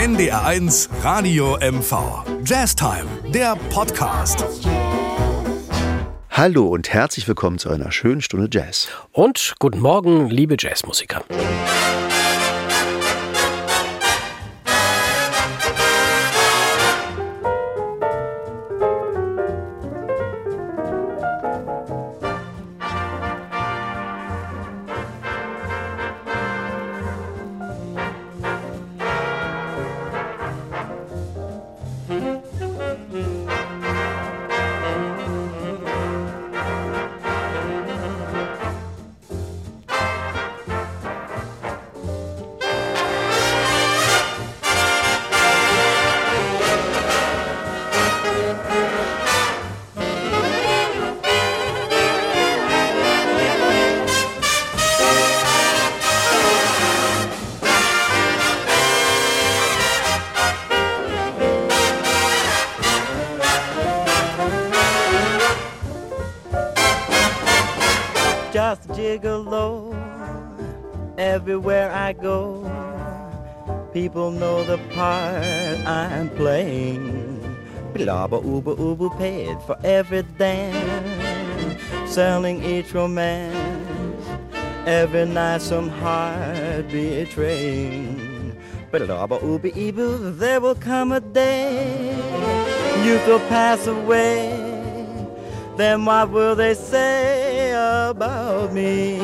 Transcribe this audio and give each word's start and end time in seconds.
NDR1 0.00 0.88
Radio 1.02 1.58
MV. 1.60 2.24
Jazz 2.42 2.74
Time, 2.74 3.04
der 3.34 3.54
Podcast. 3.68 4.46
Hallo 6.30 6.68
und 6.68 6.90
herzlich 6.90 7.28
willkommen 7.28 7.58
zu 7.58 7.68
einer 7.68 7.92
schönen 7.92 8.22
Stunde 8.22 8.48
Jazz. 8.50 8.88
Und 9.12 9.56
guten 9.58 9.78
Morgen, 9.78 10.30
liebe 10.30 10.56
Jazzmusiker. 10.58 11.22
Romance. 82.94 84.26
Every 84.86 85.26
night 85.26 85.62
some 85.62 85.88
heart 85.88 86.88
betraying. 86.90 88.56
Blabba 88.92 89.40
uber 89.42 89.68
uber, 89.68 90.30
there 90.30 90.60
will 90.60 90.74
come 90.74 91.12
a 91.12 91.20
day 91.20 92.10
you 93.04 93.18
will 93.26 93.40
pass 93.48 93.86
away. 93.86 94.56
Then 95.76 96.04
what 96.04 96.30
will 96.30 96.54
they 96.54 96.74
say 96.74 97.72
about 97.72 98.72
me? 98.72 99.18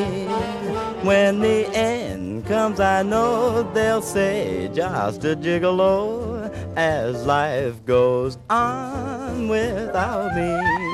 When 1.03 1.41
the 1.41 1.67
end 1.75 2.45
comes, 2.47 2.79
I 2.79 3.03
know 3.03 3.61
they'll 3.73 4.01
say 4.01 4.69
just 4.73 5.23
a 5.25 5.35
gigolo 5.35 6.51
as 6.75 7.25
life 7.25 7.85
goes 7.85 8.37
on 8.49 9.47
without 9.47 10.35
me. 10.35 10.86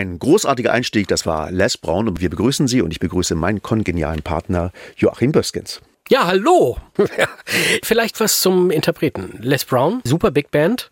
Ein 0.00 0.18
großartiger 0.18 0.72
Einstieg, 0.72 1.08
das 1.08 1.26
war 1.26 1.50
Les 1.50 1.76
Brown 1.76 2.08
und 2.08 2.22
wir 2.22 2.30
begrüßen 2.30 2.66
Sie 2.66 2.80
und 2.80 2.90
ich 2.90 3.00
begrüße 3.00 3.34
meinen 3.34 3.60
kongenialen 3.60 4.22
Partner 4.22 4.72
Joachim 4.96 5.30
Böskens. 5.30 5.82
Ja, 6.08 6.26
hallo. 6.26 6.78
Vielleicht 7.82 8.18
was 8.18 8.40
zum 8.40 8.70
Interpreten. 8.70 9.34
Les 9.42 9.66
Brown, 9.66 10.00
super 10.04 10.30
Big 10.30 10.50
Band. 10.50 10.90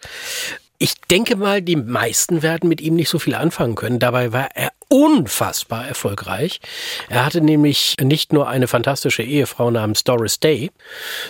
Ich 0.77 0.93
denke 1.11 1.37
mal, 1.37 1.63
die 1.63 1.77
meisten 1.77 2.43
werden 2.43 2.69
mit 2.69 2.83
ihm 2.83 2.97
nicht 2.97 3.09
so 3.09 3.19
viel 3.19 3.35
anfangen 3.35 3.77
können. 3.77 3.99
Dabei 3.99 4.35
war 4.35 4.51
er 4.55 4.73
unfassbar 4.89 5.87
erfolgreich. 5.87 6.61
Er 7.09 7.25
hatte 7.27 7.41
nämlich 7.41 7.97
nicht 8.01 8.33
nur 8.33 8.49
eine 8.49 8.69
fantastische 8.69 9.23
Ehefrau 9.23 9.71
namens 9.71 10.05
Doris 10.05 10.41
Day, 10.41 10.71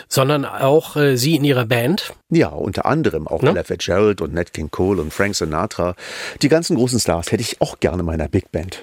sondern 0.08 0.44
auch 0.44 0.96
äh, 0.96 1.16
sie 1.16 1.36
in 1.36 1.44
ihrer 1.44 1.66
Band. 1.66 2.12
Ja, 2.30 2.48
unter 2.48 2.84
anderem 2.84 3.26
auch 3.26 3.42
Ne? 3.42 3.50
Ella 3.50 3.64
Fitzgerald 3.64 4.20
und 4.20 4.34
Nat 4.34 4.52
King 4.52 4.70
Cole 4.70 5.00
und 5.00 5.12
Frank 5.12 5.34
Sinatra. 5.34 5.94
Die 6.42 6.48
ganzen 6.48 6.76
großen 6.76 7.00
Stars 7.00 7.32
hätte 7.32 7.42
ich 7.42 7.60
auch 7.60 7.80
gerne 7.80 8.00
in 8.00 8.06
meiner 8.06 8.28
Big 8.28 8.52
Band. 8.52 8.82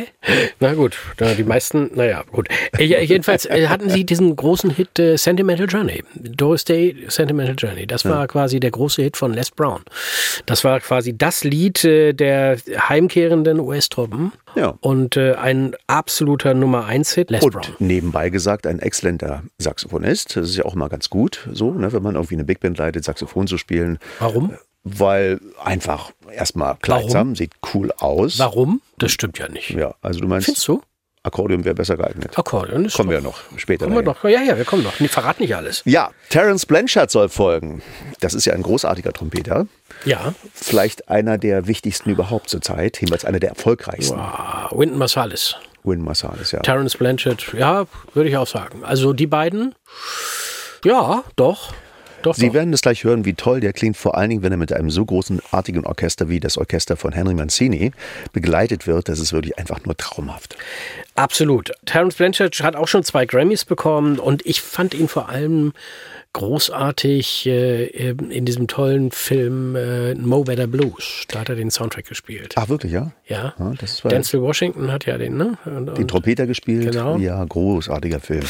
Na 0.60 0.74
gut, 0.74 0.96
die 1.36 1.44
meisten, 1.44 1.90
naja, 1.94 2.24
gut. 2.32 2.48
Ja, 2.78 3.00
jedenfalls 3.00 3.44
äh, 3.46 3.68
hatten 3.68 3.90
sie 3.90 4.04
diesen 4.04 4.34
großen 4.34 4.70
Hit 4.70 4.98
äh, 4.98 5.16
Sentimental 5.16 5.66
Journey. 5.66 6.02
Doris 6.14 6.64
Day, 6.64 6.96
Sentimental 7.08 7.54
Journey. 7.56 7.86
Das 7.86 8.04
war 8.04 8.26
quasi 8.26 8.60
der 8.60 8.70
große 8.70 9.02
Hit 9.02 9.16
von 9.16 9.32
Les 9.34 9.50
Brown. 9.50 9.82
Das 10.46 10.64
war 10.64 10.80
quasi 10.80 11.16
das 11.16 11.44
Lied 11.44 11.84
äh, 11.84 12.12
der 12.12 12.56
heimkehrenden 12.88 13.60
US-Truppen. 13.60 14.15
Ja. 14.54 14.74
Und 14.80 15.16
äh, 15.16 15.34
ein 15.34 15.74
absoluter 15.86 16.54
Nummer 16.54 16.86
1 16.86 17.12
Hit, 17.12 17.30
Les 17.30 17.40
Brown. 17.40 17.54
Und 17.56 17.80
nebenbei 17.80 18.30
gesagt, 18.30 18.66
ein 18.66 18.78
exzellenter 18.80 19.42
Saxophonist. 19.58 20.36
Das 20.36 20.48
ist 20.48 20.56
ja 20.56 20.64
auch 20.64 20.74
mal 20.74 20.88
ganz 20.88 21.10
gut, 21.10 21.48
so, 21.52 21.72
ne, 21.72 21.92
wenn 21.92 22.02
man 22.02 22.14
irgendwie 22.14 22.34
eine 22.34 22.44
Big 22.44 22.60
Band 22.60 22.78
leitet, 22.78 23.04
Saxophon 23.04 23.46
zu 23.46 23.58
spielen. 23.58 23.98
Warum? 24.18 24.54
Weil 24.84 25.40
einfach 25.62 26.12
erstmal 26.32 26.76
kleidsam, 26.76 27.34
sieht 27.34 27.52
cool 27.74 27.92
aus. 27.98 28.38
Warum? 28.38 28.80
Das 28.98 29.10
stimmt 29.10 29.38
ja 29.38 29.48
nicht. 29.48 29.70
Ja, 29.70 29.94
also 30.00 30.20
du 30.20 30.28
meinst, 30.28 30.44
Findest 30.44 30.68
du? 30.68 30.80
Akkordeon 31.26 31.64
wäre 31.64 31.74
besser 31.74 31.96
geeignet. 31.96 32.38
Akkordeon 32.38 32.84
ist 32.84 32.96
Kommen 32.96 33.10
wir 33.10 33.20
doch- 33.20 33.50
noch 33.50 33.58
später. 33.58 33.84
Kommen 33.86 33.96
wir 33.96 34.02
dahin. 34.02 34.18
doch. 34.22 34.28
Ja, 34.28 34.42
ja, 34.42 34.56
wir 34.56 34.64
kommen 34.64 34.82
noch. 34.82 34.98
Nee, 35.00 35.08
verrat 35.08 35.40
nicht 35.40 35.54
alles. 35.56 35.82
Ja, 35.84 36.10
Terence 36.30 36.64
Blanchard 36.66 37.10
soll 37.10 37.28
folgen. 37.28 37.82
Das 38.20 38.32
ist 38.34 38.44
ja 38.44 38.54
ein 38.54 38.62
großartiger 38.62 39.12
Trompeter. 39.12 39.66
Ja. 40.04 40.34
Vielleicht 40.54 41.08
einer 41.08 41.36
der 41.38 41.66
wichtigsten 41.66 42.10
überhaupt 42.10 42.48
zur 42.48 42.60
Zeit, 42.62 43.00
jedenfalls 43.00 43.24
einer 43.24 43.40
der 43.40 43.50
erfolgreichsten. 43.50 44.18
Ah, 44.18 44.68
Wynton 44.72 44.98
Marsalis. 44.98 45.56
Win 45.84 46.02
Marsalis, 46.02 46.50
ja. 46.52 46.60
Terence 46.60 46.96
Blanchard, 46.96 47.52
ja, 47.56 47.86
würde 48.14 48.28
ich 48.28 48.36
auch 48.36 48.46
sagen. 48.48 48.82
Also 48.84 49.12
die 49.12 49.26
beiden, 49.28 49.74
ja, 50.84 51.22
doch. 51.36 51.72
Doch, 52.26 52.34
Sie 52.34 52.48
doch. 52.48 52.54
werden 52.54 52.72
es 52.72 52.80
gleich 52.80 53.04
hören, 53.04 53.24
wie 53.24 53.34
toll 53.34 53.60
der 53.60 53.72
klingt, 53.72 53.96
vor 53.96 54.16
allen 54.16 54.30
Dingen, 54.30 54.42
wenn 54.42 54.50
er 54.50 54.58
mit 54.58 54.72
einem 54.72 54.90
so 54.90 55.04
großartigen 55.04 55.86
Orchester 55.86 56.28
wie 56.28 56.40
das 56.40 56.58
Orchester 56.58 56.96
von 56.96 57.12
Henry 57.12 57.34
Mancini 57.34 57.92
begleitet 58.32 58.88
wird. 58.88 59.08
Das 59.08 59.20
ist 59.20 59.32
wirklich 59.32 59.56
einfach 59.58 59.84
nur 59.84 59.96
traumhaft. 59.96 60.56
Absolut. 61.14 61.70
Terence 61.84 62.16
Blanchard 62.16 62.60
hat 62.64 62.74
auch 62.74 62.88
schon 62.88 63.04
zwei 63.04 63.26
Grammys 63.26 63.64
bekommen 63.64 64.18
und 64.18 64.44
ich 64.44 64.60
fand 64.60 64.92
ihn 64.94 65.06
vor 65.06 65.28
allem 65.28 65.72
großartig 66.32 67.46
äh, 67.46 68.10
in 68.10 68.44
diesem 68.44 68.66
tollen 68.66 69.12
Film 69.12 69.76
äh, 69.76 70.14
Mo 70.16 70.42
Better 70.42 70.66
Blues. 70.66 71.26
Da 71.28 71.40
hat 71.40 71.48
er 71.48 71.54
den 71.54 71.70
Soundtrack 71.70 72.06
gespielt. 72.06 72.54
Ach, 72.56 72.68
wirklich, 72.68 72.92
ja? 72.92 73.12
Ja. 73.26 73.54
Ja, 73.58 73.72
das 73.78 74.04
war 74.04 74.10
Denzel 74.10 74.42
Washington 74.42 74.90
hat 74.92 75.06
ja 75.06 75.16
den, 75.16 75.36
ne? 75.36 75.56
Und, 75.64 75.96
den 75.96 76.08
Trompeter 76.08 76.46
gespielt. 76.46 76.90
Genau. 76.90 77.16
Ja, 77.18 77.42
großartiger 77.44 78.18
Film. 78.20 78.44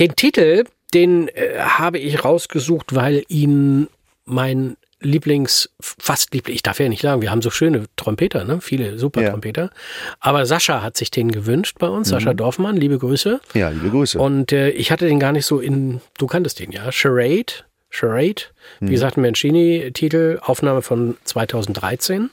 den 0.00 0.16
Titel, 0.16 0.64
den 0.92 1.28
äh, 1.28 1.58
habe 1.58 1.98
ich 1.98 2.24
rausgesucht, 2.24 2.94
weil 2.94 3.24
ihn 3.28 3.88
mein 4.24 4.76
Lieblings, 5.00 5.68
fast 5.80 6.32
Liebling, 6.32 6.54
ich 6.54 6.62
darf 6.62 6.80
ja 6.80 6.88
nicht 6.88 7.02
sagen, 7.02 7.20
wir 7.20 7.30
haben 7.30 7.42
so 7.42 7.50
schöne 7.50 7.84
Trompeter, 7.96 8.44
ne? 8.44 8.60
viele 8.60 8.98
super 8.98 9.22
Ja. 9.22 9.30
Trompeter. 9.30 9.70
Aber 10.18 10.46
Sascha 10.46 10.82
hat 10.82 10.96
sich 10.96 11.10
den 11.10 11.30
gewünscht 11.30 11.76
bei 11.78 11.88
uns, 11.88 12.08
Sascha 12.08 12.32
Dorfmann, 12.32 12.76
liebe 12.76 12.98
Grüße. 12.98 13.40
Ja, 13.52 13.68
liebe 13.68 13.90
Grüße. 13.90 14.18
Und 14.18 14.52
äh, 14.52 14.70
ich 14.70 14.90
hatte 14.90 15.06
den 15.06 15.20
gar 15.20 15.32
nicht 15.32 15.44
so 15.46 15.60
in, 15.60 16.00
du 16.16 16.26
kanntest 16.26 16.58
den, 16.58 16.72
ja? 16.72 16.90
Charade, 16.90 17.52
Charade, 17.90 18.44
wie 18.80 18.90
gesagt, 18.90 19.16
ein 19.18 19.22
Mancini-Titel, 19.22 20.38
Aufnahme 20.42 20.82
von 20.82 21.16
2013. 21.24 22.30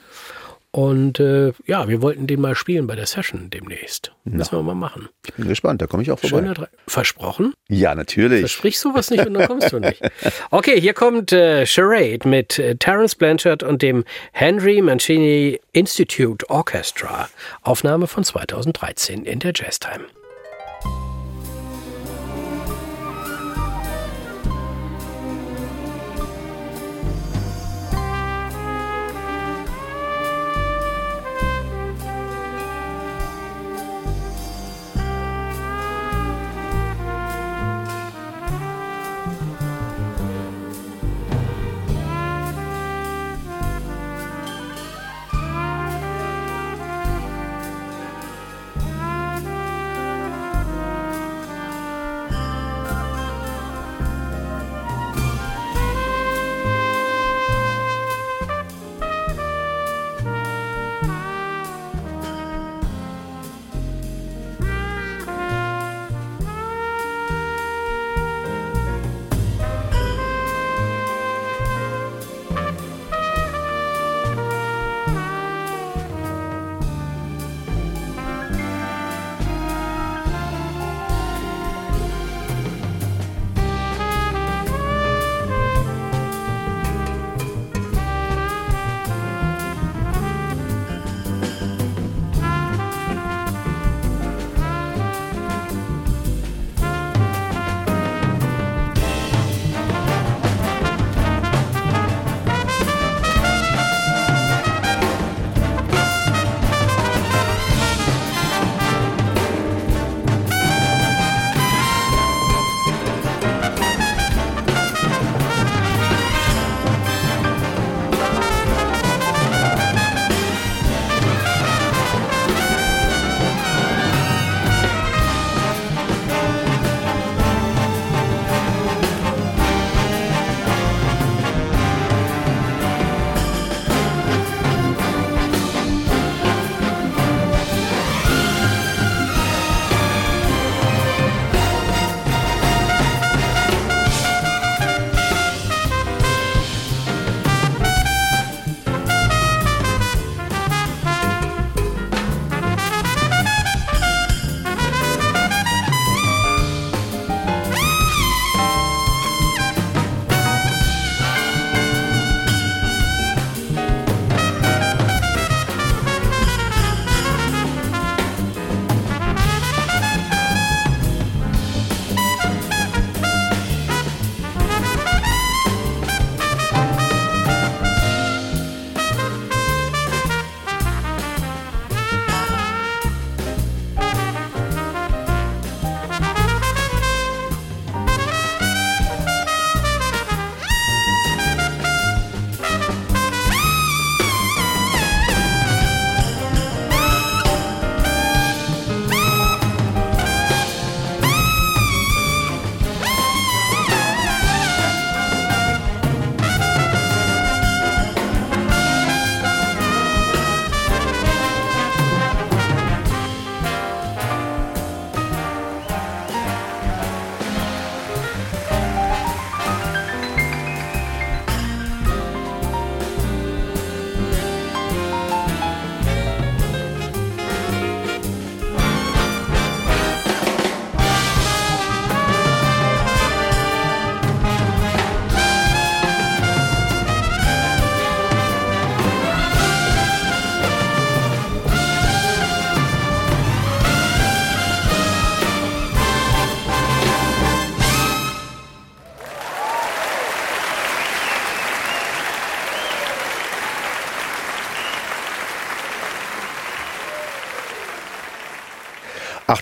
Und 0.74 1.20
äh, 1.20 1.52
ja, 1.66 1.86
wir 1.86 2.00
wollten 2.00 2.26
den 2.26 2.40
mal 2.40 2.54
spielen 2.54 2.86
bei 2.86 2.96
der 2.96 3.04
Session 3.04 3.50
demnächst. 3.50 4.12
Müssen 4.24 4.56
wir 4.56 4.62
mal 4.62 4.74
machen. 4.74 5.10
ich 5.26 5.34
bin 5.34 5.46
gespannt, 5.46 5.82
da 5.82 5.86
komme 5.86 6.02
ich 6.02 6.10
auch 6.10 6.18
vorbei. 6.18 6.38
Schöner 6.38 6.54
Dre 6.54 6.68
Versprochen? 6.86 7.52
Ja, 7.68 7.94
natürlich. 7.94 8.40
Versprichst 8.40 8.80
sowas 8.80 9.10
nicht 9.10 9.26
und 9.26 9.34
dann 9.34 9.46
kommst 9.46 9.70
du 9.72 9.78
nicht. 9.78 10.02
Okay, 10.50 10.80
hier 10.80 10.94
kommt 10.94 11.32
äh, 11.32 11.66
Charade 11.66 12.26
mit 12.26 12.58
äh, 12.58 12.74
Terence 12.76 13.14
Blanchard 13.14 13.62
und 13.62 13.82
dem 13.82 14.04
Henry 14.32 14.80
Mancini 14.80 15.60
Institute 15.72 16.48
Orchestra. 16.48 17.28
Aufnahme 17.62 18.06
von 18.06 18.24
2013 18.24 19.24
in 19.24 19.40
der 19.40 19.52
Jazztime. 19.54 20.06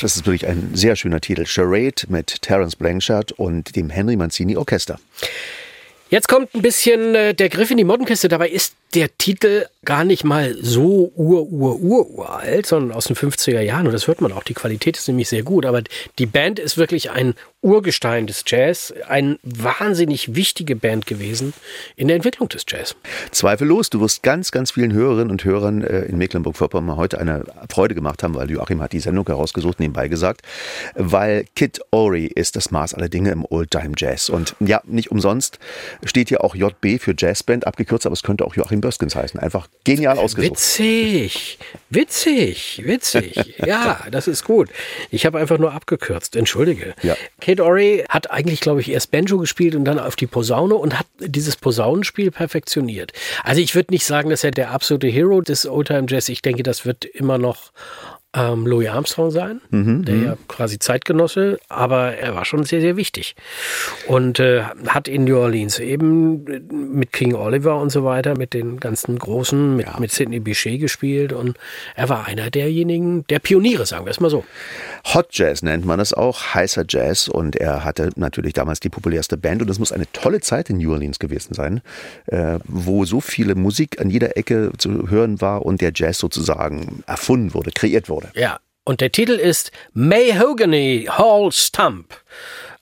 Ach, 0.01 0.05
das 0.05 0.17
ist 0.17 0.25
wirklich 0.25 0.47
ein 0.49 0.71
sehr 0.73 0.97
schöner 0.97 1.21
Titel. 1.21 1.45
Charade 1.45 2.07
mit 2.09 2.41
Terence 2.41 2.75
Blanchard 2.75 3.33
und 3.33 3.77
dem 3.77 3.91
Henry 3.91 4.17
Mancini 4.17 4.57
Orchester. 4.57 4.99
Jetzt 6.09 6.27
kommt 6.27 6.55
ein 6.55 6.63
bisschen 6.63 7.15
äh, 7.15 7.35
der 7.35 7.51
Griff 7.51 7.71
in 7.71 7.77
die 7.77 7.85
Mottenkiste. 7.85 8.29
Dabei 8.29 8.49
ist 8.49 8.75
der 8.95 9.15
Titel 9.19 9.67
gar 9.85 10.05
nicht 10.05 10.25
mal 10.25 10.55
so 10.61 11.11
ur, 11.15 11.51
ur, 11.51 11.81
ur, 11.81 12.11
uralt, 12.11 12.67
sondern 12.67 12.95
aus 12.95 13.07
den 13.07 13.17
50er 13.17 13.61
Jahren. 13.61 13.87
Und 13.87 13.95
das 13.95 14.07
hört 14.07 14.21
man 14.21 14.31
auch. 14.31 14.43
Die 14.43 14.53
Qualität 14.53 14.99
ist 14.99 15.09
nämlich 15.09 15.29
sehr 15.29 15.43
gut. 15.43 15.65
Aber 15.65 15.83
die 16.19 16.27
Band 16.27 16.59
ist 16.59 16.77
wirklich 16.77 17.11
ein 17.11 17.35
Urgestein 17.63 18.27
des 18.27 18.45
Jazz. 18.47 18.93
Eine 19.09 19.39
wahnsinnig 19.43 20.35
wichtige 20.35 20.77
Band 20.77 21.07
gewesen 21.07 21.55
in 21.97 22.09
der 22.09 22.17
Entwicklung 22.17 22.51
des 22.51 22.65
Jazz. 22.69 22.95
Zweifellos. 23.31 23.89
Du 23.89 24.01
wirst 24.03 24.23
ganz, 24.23 24.51
ganz 24.51 24.73
vielen 24.73 24.93
Hörerinnen 24.93 25.31
und 25.31 25.45
Hörern 25.45 25.83
äh, 25.83 26.03
in 26.03 26.19
Mecklenburg-Vorpommern 26.19 26.97
heute 26.97 27.19
eine 27.19 27.45
Freude 27.71 27.95
gemacht 27.95 28.23
haben, 28.23 28.35
weil 28.35 28.51
Joachim 28.51 28.83
hat 28.83 28.93
die 28.93 29.01
Sendung 29.01 29.27
herausgesucht, 29.27 29.81
nebenbei 29.81 30.09
gesagt. 30.09 30.43
Weil 30.95 31.47
Kid 31.57 31.81
Ory 31.91 32.27
ist 32.27 32.55
das 32.55 32.71
Maß 32.71 32.93
aller 32.93 33.09
Dinge 33.09 33.31
im 33.31 33.47
Oldtime 33.49 33.95
Jazz. 33.97 34.29
Und 34.29 34.55
ja, 34.61 34.83
nicht 34.85 35.11
umsonst 35.11 35.59
steht 36.05 36.29
hier 36.29 36.45
auch 36.45 36.55
JB 36.55 37.01
für 37.01 37.15
Jazzband 37.17 37.67
abgekürzt, 37.67 38.05
aber 38.05 38.13
es 38.13 38.23
könnte 38.23 38.45
auch 38.45 38.55
Joachim 38.55 38.83
Böskens 38.83 39.17
heißen. 39.17 39.41
Einfach 39.41 39.70
genial 39.85 40.19
ausgesucht. 40.19 40.53
Witzig, 40.53 41.59
witzig, 41.89 42.83
witzig. 42.85 43.55
ja, 43.67 44.05
das 44.11 44.29
ist 44.29 44.45
gut. 44.45 44.69
Ich 45.11 45.27
habe 45.27 45.39
einfach 45.39 45.59
nur 45.59 45.73
abgekürzt. 45.73 46.37
Entschuldige. 46.37 46.95
Ja. 47.03 47.17
Kate 47.41 47.65
Ory 47.65 48.05
hat 48.09 48.31
eigentlich, 48.31 48.61
glaube 48.61 48.81
ich, 48.81 48.91
erst 48.91 49.11
Banjo 49.11 49.39
gespielt 49.39 49.75
und 49.75 49.85
dann 49.85 49.99
auf 49.99 50.17
die 50.17 50.27
Posaune 50.27 50.75
und 50.75 50.99
hat 50.99 51.07
dieses 51.19 51.57
Posaunenspiel 51.57 52.31
perfektioniert. 52.31 53.13
Also 53.43 53.61
ich 53.61 53.75
würde 53.75 53.93
nicht 53.93 54.05
sagen, 54.05 54.31
dass 54.31 54.45
er 54.45 54.51
der 54.51 54.71
absolute 54.71 55.09
Hero 55.09 55.41
des 55.41 55.67
Oldtime 55.67 56.07
Jazz. 56.09 56.29
Ich 56.29 56.43
denke, 56.43 56.63
das 56.63 56.85
wird 56.85 57.05
immer 57.05 57.39
noch 57.39 57.73
ähm, 58.35 58.67
Louis 58.67 58.89
Armstrong 58.89 59.31
sein, 59.31 59.61
Mhm, 59.71 60.05
der 60.05 60.17
ja 60.17 60.37
quasi 60.49 60.79
Zeitgenosse, 60.79 61.59
aber 61.69 62.15
er 62.15 62.35
war 62.35 62.45
schon 62.45 62.65
sehr, 62.65 62.81
sehr 62.81 62.97
wichtig. 62.97 63.35
Und 64.07 64.39
äh, 64.39 64.63
hat 64.87 65.09
in 65.09 65.25
New 65.25 65.37
Orleans 65.37 65.79
eben 65.79 66.45
mit 66.93 67.13
King 67.13 67.35
Oliver 67.35 67.81
und 67.81 67.91
so 67.91 68.05
weiter, 68.05 68.37
mit 68.37 68.55
den 68.55 68.79
ganzen 68.79 69.19
Großen, 69.19 69.77
mit, 69.77 69.99
mit 69.99 70.13
Sidney 70.13 70.41
Bechet 70.41 70.81
gespielt 70.81 71.33
und 71.33 71.57
er 71.97 72.09
war 72.09 72.27
einer 72.27 72.51
derjenigen, 72.51 73.27
der 73.29 73.39
Pioniere, 73.39 73.87
sagen 73.87 74.05
wir 74.05 74.11
es 74.11 74.21
mal 74.21 74.31
so. 74.31 74.45
Hot 75.15 75.29
Jazz 75.33 75.63
nennt 75.63 75.85
man 75.85 75.99
es 76.01 76.13
auch, 76.13 76.55
heißer 76.55 76.85
Jazz. 76.89 77.29
Und 77.29 77.57
er 77.57 77.85
hatte 77.85 78.11
natürlich 78.17 78.53
damals 78.53 78.81
die 78.81 78.89
populärste 78.89 79.37
Band. 79.37 79.63
Und 79.63 79.71
es 79.71 79.79
muss 79.79 79.93
eine 79.93 80.11
tolle 80.13 80.41
Zeit 80.41 80.71
in 80.71 80.79
New 80.79 80.93
Orleans 80.93 81.19
gewesen 81.19 81.55
sein, 81.55 81.81
äh, 82.27 82.59
wo 82.65 83.05
so 83.05 83.21
viele 83.21 83.55
Musik 83.55 84.01
an 84.01 84.11
jeder 84.11 84.37
Ecke 84.37 84.73
zu 84.79 85.09
hören 85.09 85.41
war 85.41 85.65
und 85.65 85.81
der 85.81 85.93
Jazz 85.95 86.19
sozusagen 86.19 87.03
erfunden 87.07 87.55
wurde, 87.55 87.71
kreiert 87.73 88.09
wurde. 88.09 88.20
Ja, 88.35 88.61
und 88.85 89.01
der 89.01 89.13
Titel 89.13 89.33
ist 89.33 89.71
Mahogany 89.93 91.07
Hall 91.11 91.53
Stump. 91.53 92.15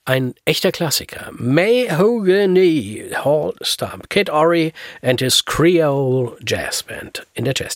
Ein 0.05 0.33
echter 0.45 0.71
Klassiker. 0.71 1.29
Mahogany 1.33 3.11
Hall 3.23 3.53
Stump. 3.61 4.09
Kid 4.09 4.29
Ory 4.29 4.73
and 5.03 5.19
his 5.19 5.45
Creole 5.45 6.35
Jazz 6.43 6.81
Band 6.81 7.27
in 7.35 7.45
der 7.45 7.53
Jazz 7.55 7.75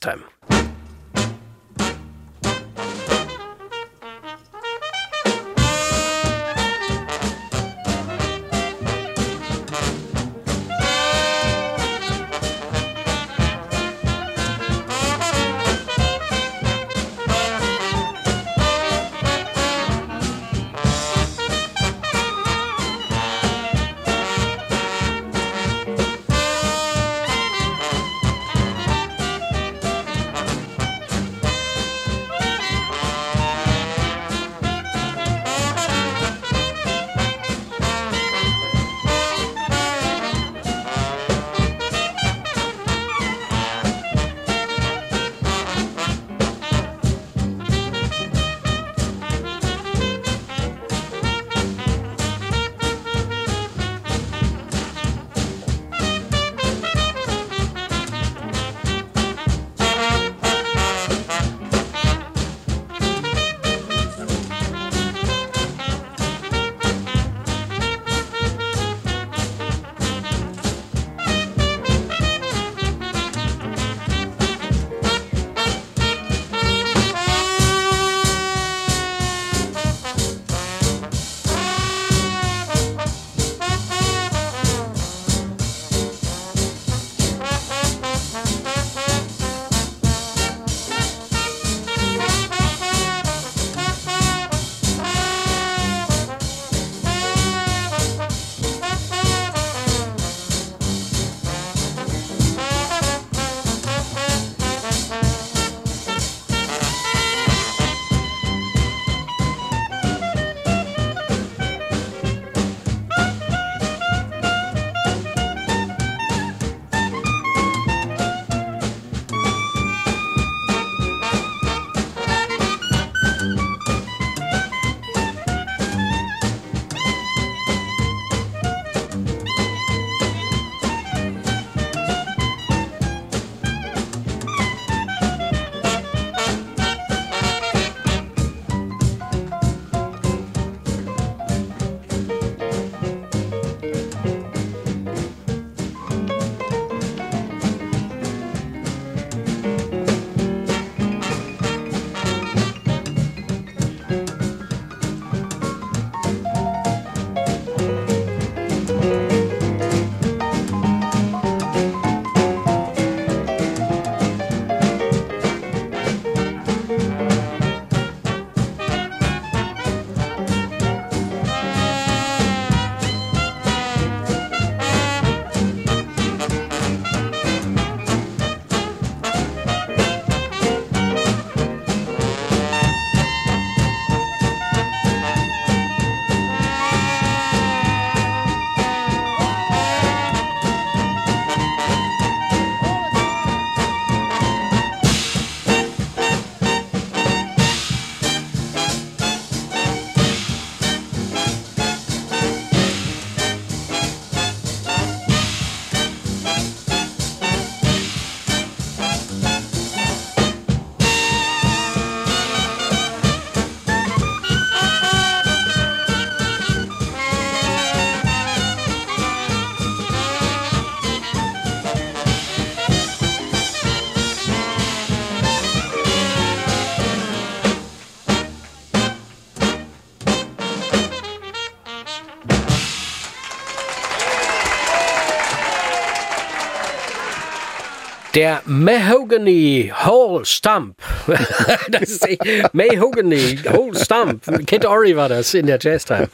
Der 238.33 238.63
Mahogany 238.65 239.93
Whole 240.05 240.43
Stump. 240.43 240.95
das 241.91 242.09
ist 242.09 242.27
Mahogany 242.73 243.59
Whole 243.71 243.95
Stump. 243.95 244.41
Kid 244.65 244.87
Ory 244.87 245.15
war 245.15 245.29
das 245.29 245.53
in 245.53 245.67
der 245.67 245.77
Jazztime. 245.79 246.29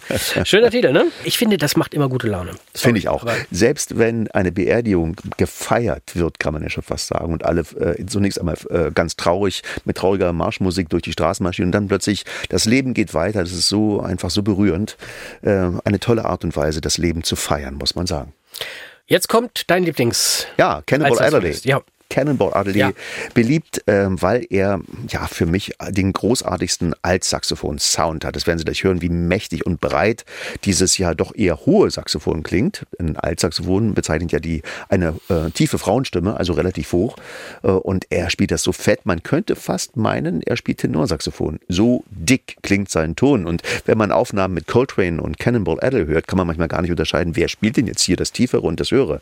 Schöner 0.46 0.72
Titel, 0.72 0.94
ne? 0.94 1.08
Ich 1.26 1.38
finde, 1.38 1.58
das 1.58 1.76
macht 1.76 1.94
immer 1.94 2.08
gute 2.08 2.28
Laune. 2.28 2.52
Finde 2.74 3.00
ich 3.00 3.10
auch. 3.10 3.26
Selbst 3.52 3.98
wenn 3.98 4.32
eine 4.32 4.54
Beerdigung 4.54 5.18
gefeiert 5.36 6.16
wird, 6.16 6.40
kann 6.40 6.54
man 6.54 6.64
ja 6.64 6.70
schon 6.70 6.84
fast 6.84 7.08
sagen, 7.08 7.34
und 7.34 7.44
alle 7.44 7.66
äh, 7.78 8.06
zunächst 8.06 8.40
einmal 8.40 8.56
äh, 8.70 8.92
ganz 8.92 9.18
traurig 9.18 9.62
mit 9.84 9.98
trauriger 9.98 10.32
Marschmusik 10.32 10.88
durch 10.88 11.04
die 11.04 11.12
Straßen 11.12 11.44
marschieren 11.44 11.68
und 11.68 11.74
dann 11.74 11.90
plötzlich 11.90 12.24
das 12.48 12.64
Leben 12.64 12.94
geht 12.94 13.14
weiter. 13.14 13.42
Das 13.42 13.52
ist 13.52 13.68
so 13.68 14.00
einfach 14.00 14.30
so 14.30 14.42
berührend. 14.42 14.96
Äh, 15.42 15.68
eine 15.84 16.00
tolle 16.00 16.24
Art 16.24 16.46
und 16.46 16.56
Weise, 16.56 16.80
das 16.80 16.98
Leben 16.98 17.24
zu 17.24 17.36
feiern, 17.36 17.76
muss 17.76 17.96
man 17.96 18.08
sagen. 18.08 18.32
Jetzt 19.10 19.28
kommt 19.28 19.72
dein 19.72 19.84
Lieblings. 19.84 20.46
Ja, 20.58 20.84
Cannibal 20.86 21.20
Adderley. 21.20 21.58
Ja. 21.64 21.82
Cannonball 22.10 22.54
Adderley 22.54 22.80
Ja. 22.80 22.92
beliebt, 23.34 23.84
ähm, 23.88 24.22
weil 24.22 24.46
er 24.50 24.82
ja 25.10 25.28
für 25.28 25.46
mich 25.46 25.74
den 25.90 26.12
großartigsten 26.14 26.94
Altsaxophon-Sound 27.02 28.26
hat. 28.26 28.36
Das 28.36 28.48
werden 28.48 28.58
Sie 28.60 28.66
gleich 28.66 28.84
hören, 28.84 29.02
wie 29.02 29.10
mächtig 29.10 29.66
und 29.66 29.80
breit 29.80 30.26
dieses 30.66 30.98
ja 30.98 31.14
doch 31.14 31.36
eher 31.36 31.66
hohe 31.66 31.90
Saxophon 31.92 32.44
klingt. 32.44 32.86
Ein 33.00 33.16
Altsaxophon 33.18 33.94
bezeichnet 33.94 34.32
ja 34.32 34.40
die 34.40 34.62
eine 34.90 35.16
äh, 35.30 35.50
tiefe 35.52 35.78
Frauenstimme, 35.78 36.38
also 36.38 36.54
relativ 36.54 36.92
hoch. 36.94 37.16
Äh, 37.64 37.68
und 37.68 38.06
er 38.10 38.30
spielt 38.30 38.52
das 38.52 38.64
so 38.64 38.72
fett, 38.72 39.06
man 39.06 39.24
könnte 39.24 39.56
fast 39.56 39.98
meinen, 39.98 40.42
er 40.42 40.58
spielt 40.58 40.80
Tenorsaxophon. 40.80 41.60
So 41.68 42.04
dick 42.10 42.58
klingt 42.64 42.90
sein 42.90 43.16
Ton. 43.16 43.46
Und 43.46 43.62
wenn 43.86 43.98
man 43.98 44.12
Aufnahmen 44.12 44.54
mit 44.54 44.68
Coltrane 44.68 45.22
und 45.22 45.38
Cannonball 45.40 45.80
Adderley 45.82 46.08
hört, 46.08 46.28
kann 46.28 46.38
man 46.38 46.48
manchmal 46.48 46.68
gar 46.68 46.82
nicht 46.82 46.92
unterscheiden, 46.92 47.36
wer 47.36 47.48
spielt 47.48 47.78
denn 47.78 47.88
jetzt 47.88 48.02
hier 48.02 48.16
das 48.18 48.32
Tiefere 48.32 48.62
und 48.62 48.80
das 48.80 48.92
Höhere. 48.92 49.22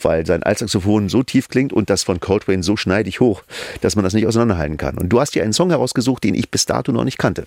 Weil 0.00 0.24
sein 0.26 0.42
Altsaxophon 0.42 1.08
so 1.08 1.22
tief 1.22 1.48
klingt 1.48 1.72
und 1.72 1.90
das 1.90 2.02
von 2.02 2.20
Coltrane 2.22 2.62
so 2.62 2.76
schneidig 2.78 3.20
hoch, 3.20 3.42
dass 3.82 3.96
man 3.96 4.04
das 4.04 4.14
nicht 4.14 4.26
auseinanderhalten 4.26 4.78
kann. 4.78 4.96
Und 4.96 5.10
du 5.10 5.20
hast 5.20 5.34
dir 5.34 5.42
einen 5.42 5.52
Song 5.52 5.68
herausgesucht, 5.68 6.24
den 6.24 6.34
ich 6.34 6.50
bis 6.50 6.64
dato 6.64 6.92
noch 6.92 7.04
nicht 7.04 7.18
kannte. 7.18 7.44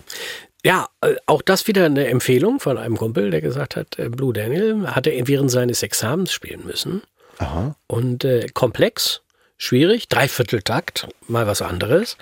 Ja, 0.64 0.88
äh, 1.02 1.16
auch 1.26 1.42
das 1.42 1.68
wieder 1.68 1.86
eine 1.86 2.08
Empfehlung 2.08 2.60
von 2.60 2.78
einem 2.78 2.98
Kumpel, 2.98 3.32
der 3.32 3.42
gesagt 3.42 3.76
hat, 3.76 3.98
äh, 3.98 4.10
Blue 4.10 4.34
Daniel 4.34 4.88
hatte 4.88 5.10
er 5.10 5.28
während 5.28 5.50
seines 5.50 5.82
Examens 5.82 6.32
spielen 6.32 6.66
müssen. 6.66 7.02
Aha. 7.38 7.76
Und 7.88 8.24
äh, 8.24 8.48
komplex, 8.54 9.22
schwierig, 9.58 10.08
Dreivierteltakt, 10.10 11.08
mal 11.28 11.48
was 11.48 11.62
anderes. 11.62 12.18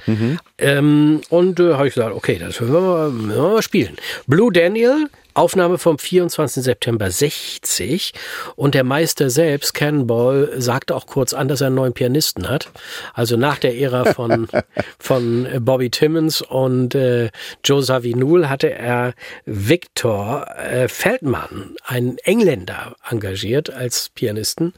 Ähm, 0.57 1.21
und 1.29 1.59
äh, 1.59 1.73
habe 1.73 1.87
ich 1.87 1.95
gesagt, 1.95 2.15
okay, 2.15 2.37
das 2.39 2.59
müssen 2.59 2.73
wir, 2.73 2.81
mal, 2.81 3.11
wir 3.11 3.41
mal 3.41 3.61
spielen. 3.61 3.97
Blue 4.27 4.51
Daniel, 4.51 5.07
Aufnahme 5.33 5.79
vom 5.79 5.97
24. 5.97 6.63
September 6.63 7.09
60 7.09 8.13
und 8.55 8.75
der 8.75 8.83
Meister 8.83 9.31
selbst, 9.31 9.73
Cannonball, 9.73 10.53
sagte 10.57 10.95
auch 10.95 11.07
kurz 11.07 11.33
an, 11.33 11.47
dass 11.47 11.61
er 11.61 11.67
einen 11.67 11.75
neuen 11.75 11.93
Pianisten 11.93 12.47
hat. 12.49 12.69
Also 13.13 13.35
nach 13.35 13.57
der 13.57 13.75
Ära 13.75 14.13
von, 14.13 14.47
von 14.99 15.47
Bobby 15.61 15.89
Timmons 15.89 16.41
und 16.41 16.93
äh, 16.93 17.31
Joe 17.63 17.81
Zawinul 17.81 18.47
hatte 18.47 18.71
er 18.71 19.13
Victor 19.45 20.45
äh, 20.55 20.87
Feldmann, 20.87 21.75
einen 21.83 22.19
Engländer, 22.19 22.95
engagiert 23.09 23.71
als 23.71 24.09
Pianisten. 24.09 24.73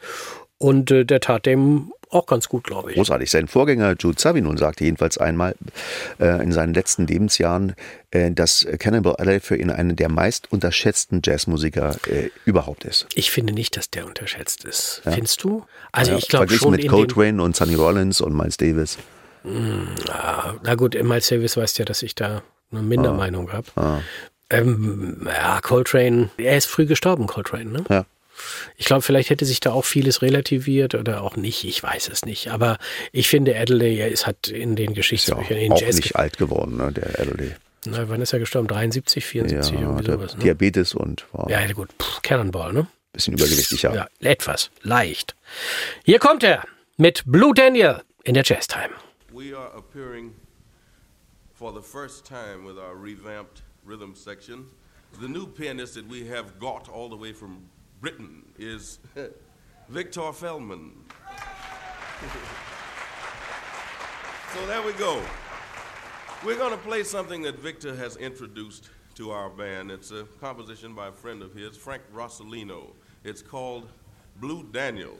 Und 0.57 0.89
äh, 0.89 1.03
der 1.03 1.19
tat 1.19 1.45
dem 1.45 1.91
auch 2.15 2.25
ganz 2.25 2.49
gut, 2.49 2.63
glaube 2.63 2.91
ich. 2.91 2.97
Großartig. 2.97 3.29
Sein 3.29 3.47
Vorgänger 3.47 3.95
Jude 3.99 4.19
Savinun 4.19 4.57
sagte 4.57 4.83
jedenfalls 4.83 5.17
einmal 5.17 5.55
äh, 6.19 6.41
in 6.41 6.51
seinen 6.51 6.73
letzten 6.73 7.05
Lebensjahren, 7.07 7.75
äh, 8.11 8.31
dass 8.31 8.65
Cannonball 8.79 9.15
Adderley 9.19 9.39
für 9.39 9.55
ihn 9.55 9.69
einer 9.69 9.93
der 9.93 10.09
meist 10.09 10.51
unterschätzten 10.51 11.21
Jazzmusiker 11.23 11.95
äh, 12.07 12.29
überhaupt 12.45 12.85
ist. 12.85 13.07
Ich 13.13 13.31
finde 13.31 13.53
nicht, 13.53 13.77
dass 13.77 13.89
der 13.89 14.05
unterschätzt 14.05 14.63
ist. 14.65 15.01
Findest 15.03 15.43
du? 15.43 15.65
Also 15.91 16.11
Ja, 16.11 16.17
ich 16.17 16.27
glaube 16.27 16.51
schon 16.53 16.71
mit 16.71 16.87
Coltrane 16.87 17.41
und 17.41 17.55
Sonny 17.55 17.75
Rollins 17.75 18.21
und 18.21 18.35
Miles 18.35 18.57
Davis. 18.57 18.97
Na 19.43 20.75
gut, 20.75 21.01
Miles 21.01 21.27
Davis 21.27 21.55
weiß 21.55 21.77
ja, 21.77 21.85
dass 21.85 22.01
ich 22.01 22.15
da 22.15 22.41
eine 22.71 22.81
Mindermeinung 22.81 23.51
habe. 23.51 23.67
Ah. 23.75 23.99
Ähm, 24.49 25.25
ja, 25.25 25.59
Coltrane, 25.61 26.29
er 26.37 26.57
ist 26.57 26.67
früh 26.67 26.85
gestorben, 26.85 27.27
Coltrane, 27.27 27.65
ne? 27.65 27.83
Ja. 27.89 28.05
Ich 28.77 28.85
glaube, 28.85 29.01
vielleicht 29.01 29.29
hätte 29.29 29.45
sich 29.45 29.59
da 29.59 29.71
auch 29.71 29.85
vieles 29.85 30.21
relativiert 30.21 30.95
oder 30.95 31.21
auch 31.21 31.35
nicht, 31.35 31.63
ich 31.63 31.81
weiß 31.81 32.09
es 32.09 32.25
nicht. 32.25 32.49
Aber 32.49 32.77
ich 33.11 33.27
finde, 33.27 33.57
Adelaide 33.57 34.07
ist, 34.07 34.27
hat 34.27 34.47
in 34.47 34.75
den 34.75 34.89
ja 34.89 34.95
Geschichtsbüchern, 34.95 35.57
in 35.57 35.71
auch 35.71 35.81
Jazz... 35.81 35.95
nicht 35.95 36.15
alt 36.15 36.37
geworden, 36.37 36.77
ne, 36.77 36.91
der 36.91 37.19
Adderley. 37.19 37.55
Na, 37.85 38.09
wann 38.09 38.21
ist 38.21 38.33
er 38.33 38.39
gestorben? 38.39 38.67
73, 38.67 39.25
74, 39.25 39.75
Ja, 39.75 39.81
irgendwie 39.81 40.11
sowas. 40.11 40.35
Ne? 40.35 40.43
Diabetes 40.43 40.95
und 40.95 41.25
war 41.33 41.49
Ja, 41.49 41.61
ja, 41.61 41.71
gut, 41.73 41.95
Puh, 41.97 42.19
Cannonball, 42.23 42.73
ne? 42.73 42.87
bisschen 43.13 43.33
übergewichtig, 43.35 43.81
ja. 43.83 43.93
Ja, 43.93 44.07
etwas, 44.19 44.69
leicht. 44.81 45.35
Hier 46.03 46.19
kommt 46.19 46.43
er 46.43 46.65
mit 46.97 47.23
Blue 47.25 47.53
Daniel 47.53 48.01
in 48.23 48.33
der 48.33 48.43
Jazztime. 48.43 48.89
We 49.31 49.57
are 49.57 49.73
appearing 49.73 50.33
for 51.53 51.73
the 51.73 51.81
first 51.81 52.25
time 52.25 52.65
with 52.65 52.77
our 52.77 52.95
revamped 52.95 53.63
rhythm 53.85 54.15
section. 54.15 54.65
The 55.21 55.27
new 55.27 55.47
pianist 55.47 55.95
that 55.95 56.09
we 56.09 56.25
have 56.29 56.59
got 56.59 56.89
all 56.89 57.09
the 57.09 57.17
way 57.17 57.33
from 57.33 57.69
Britain 58.01 58.43
is 58.57 58.99
Victor 59.89 60.33
Feldman. 60.33 60.91
so 64.53 64.65
there 64.67 64.81
we 64.81 64.93
go. 64.93 65.21
We're 66.43 66.57
going 66.57 66.71
to 66.71 66.77
play 66.77 67.03
something 67.03 67.41
that 67.43 67.59
Victor 67.59 67.95
has 67.95 68.17
introduced 68.17 68.89
to 69.15 69.31
our 69.31 69.49
band. 69.49 69.91
It's 69.91 70.11
a 70.11 70.23
composition 70.39 70.93
by 70.93 71.07
a 71.07 71.11
friend 71.11 71.41
of 71.41 71.53
his, 71.53 71.77
Frank 71.77 72.03
Rossellino. 72.13 72.91
It's 73.23 73.41
called 73.41 73.89
Blue 74.39 74.63
Daniel. 74.63 75.17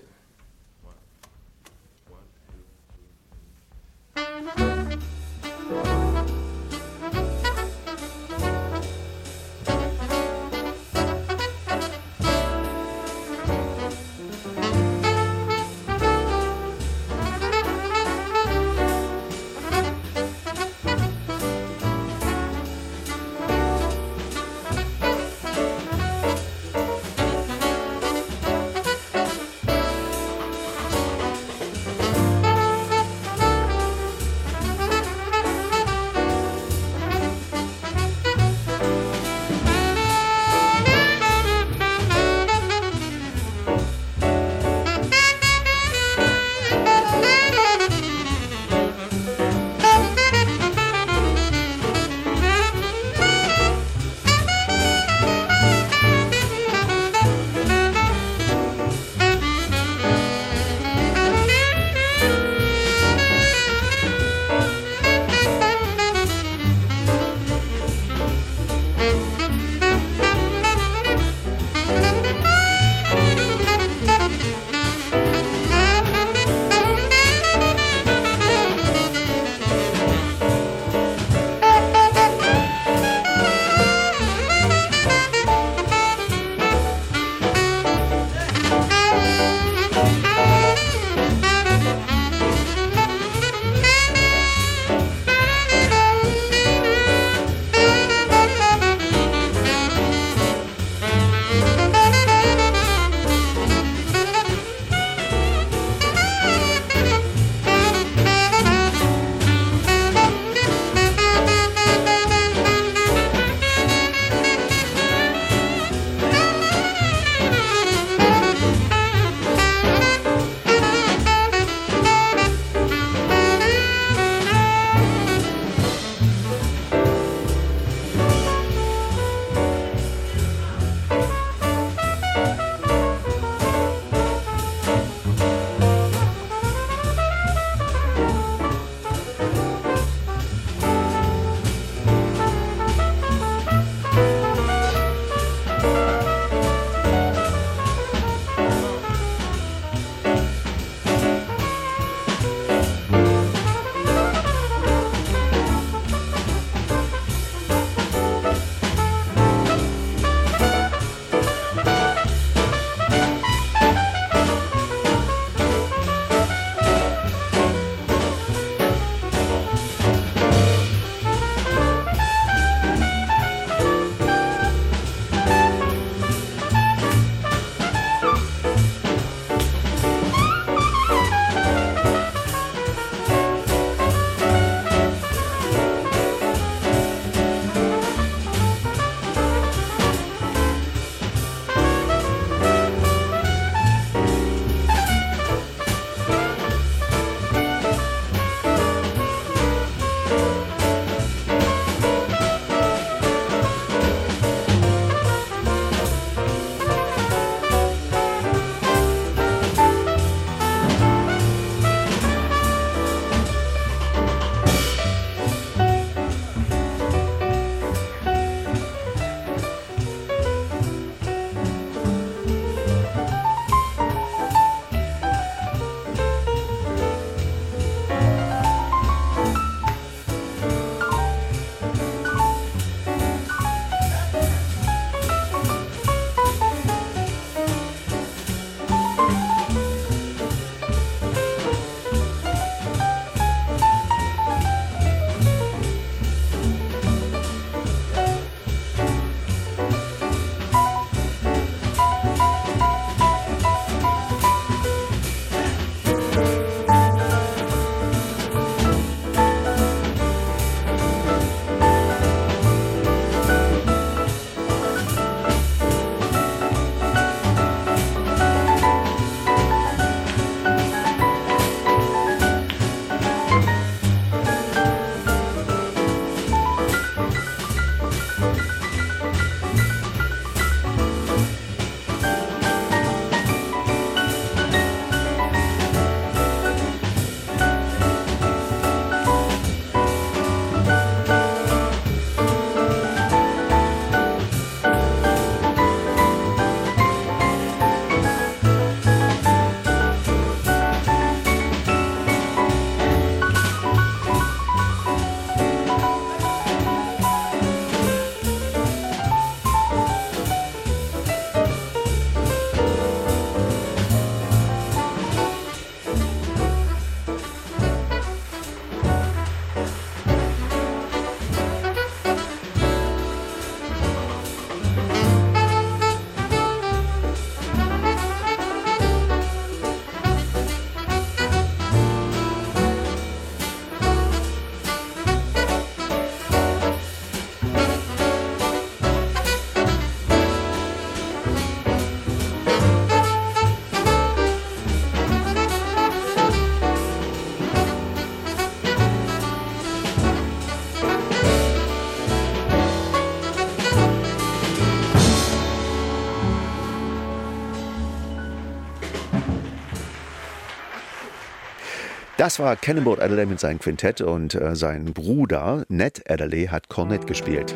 Das 362.46 362.60
war 362.60 362.76
Cannonball 362.76 363.20
Adderley 363.20 363.48
mit 363.48 363.60
seinem 363.60 363.80
Quintett 363.80 364.22
und 364.22 364.54
äh, 364.54 364.76
sein 364.76 365.16
Bruder 365.16 365.84
Ned 365.90 366.22
Adderley 366.30 366.68
hat 366.68 366.90
Cornett 366.90 367.26
gespielt. 367.26 367.76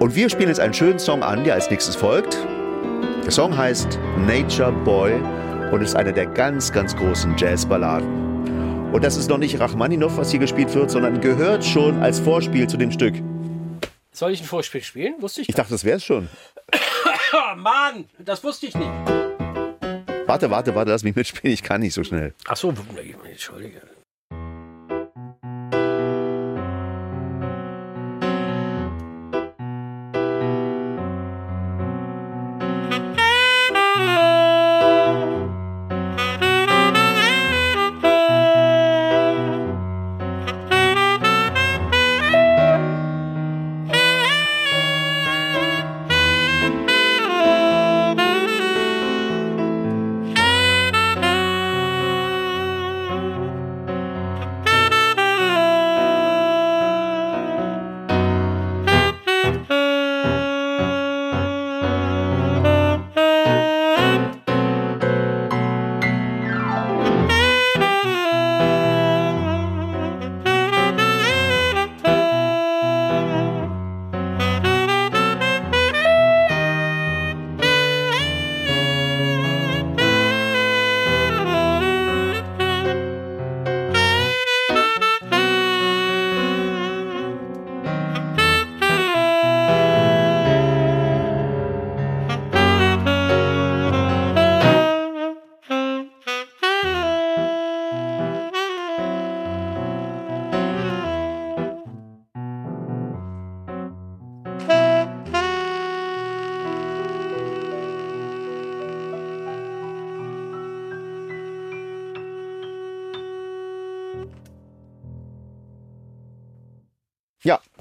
Und 0.00 0.16
wir 0.16 0.28
spielen 0.28 0.48
jetzt 0.48 0.58
einen 0.58 0.74
schönen 0.74 0.98
Song 0.98 1.22
an, 1.22 1.44
der 1.44 1.54
als 1.54 1.70
nächstes 1.70 1.94
folgt. 1.94 2.36
Der 3.24 3.30
Song 3.30 3.56
heißt 3.56 4.00
Nature 4.26 4.72
Boy 4.72 5.12
und 5.70 5.80
ist 5.80 5.94
einer 5.94 6.10
der 6.10 6.26
ganz, 6.26 6.72
ganz 6.72 6.96
großen 6.96 7.36
Jazzballaden. 7.38 8.90
Und 8.92 9.04
das 9.04 9.16
ist 9.16 9.30
noch 9.30 9.38
nicht 9.38 9.60
Rachmaninow, 9.60 10.16
was 10.16 10.32
hier 10.32 10.40
gespielt 10.40 10.74
wird, 10.74 10.90
sondern 10.90 11.20
gehört 11.20 11.64
schon 11.64 12.02
als 12.02 12.18
Vorspiel 12.18 12.66
zu 12.66 12.78
dem 12.78 12.90
Stück. 12.90 13.14
Soll 14.10 14.32
ich 14.32 14.40
ein 14.40 14.46
Vorspiel 14.46 14.82
spielen? 14.82 15.14
Wusste 15.20 15.42
ich. 15.42 15.50
Ich 15.50 15.54
dachte, 15.54 15.70
das 15.70 15.84
wäre 15.84 15.98
es 15.98 16.04
schon. 16.04 16.28
Mann, 17.56 18.06
das 18.18 18.42
wusste 18.42 18.66
ich 18.66 18.74
nicht. 18.74 18.90
Warte, 20.28 20.50
warte, 20.50 20.74
warte, 20.74 20.90
lass 20.90 21.04
mich 21.04 21.16
mitspielen, 21.16 21.54
ich 21.54 21.62
kann 21.62 21.80
nicht 21.80 21.94
so 21.94 22.04
schnell. 22.04 22.34
Ach 22.46 22.56
so, 22.56 22.74
entschuldige. 23.30 23.80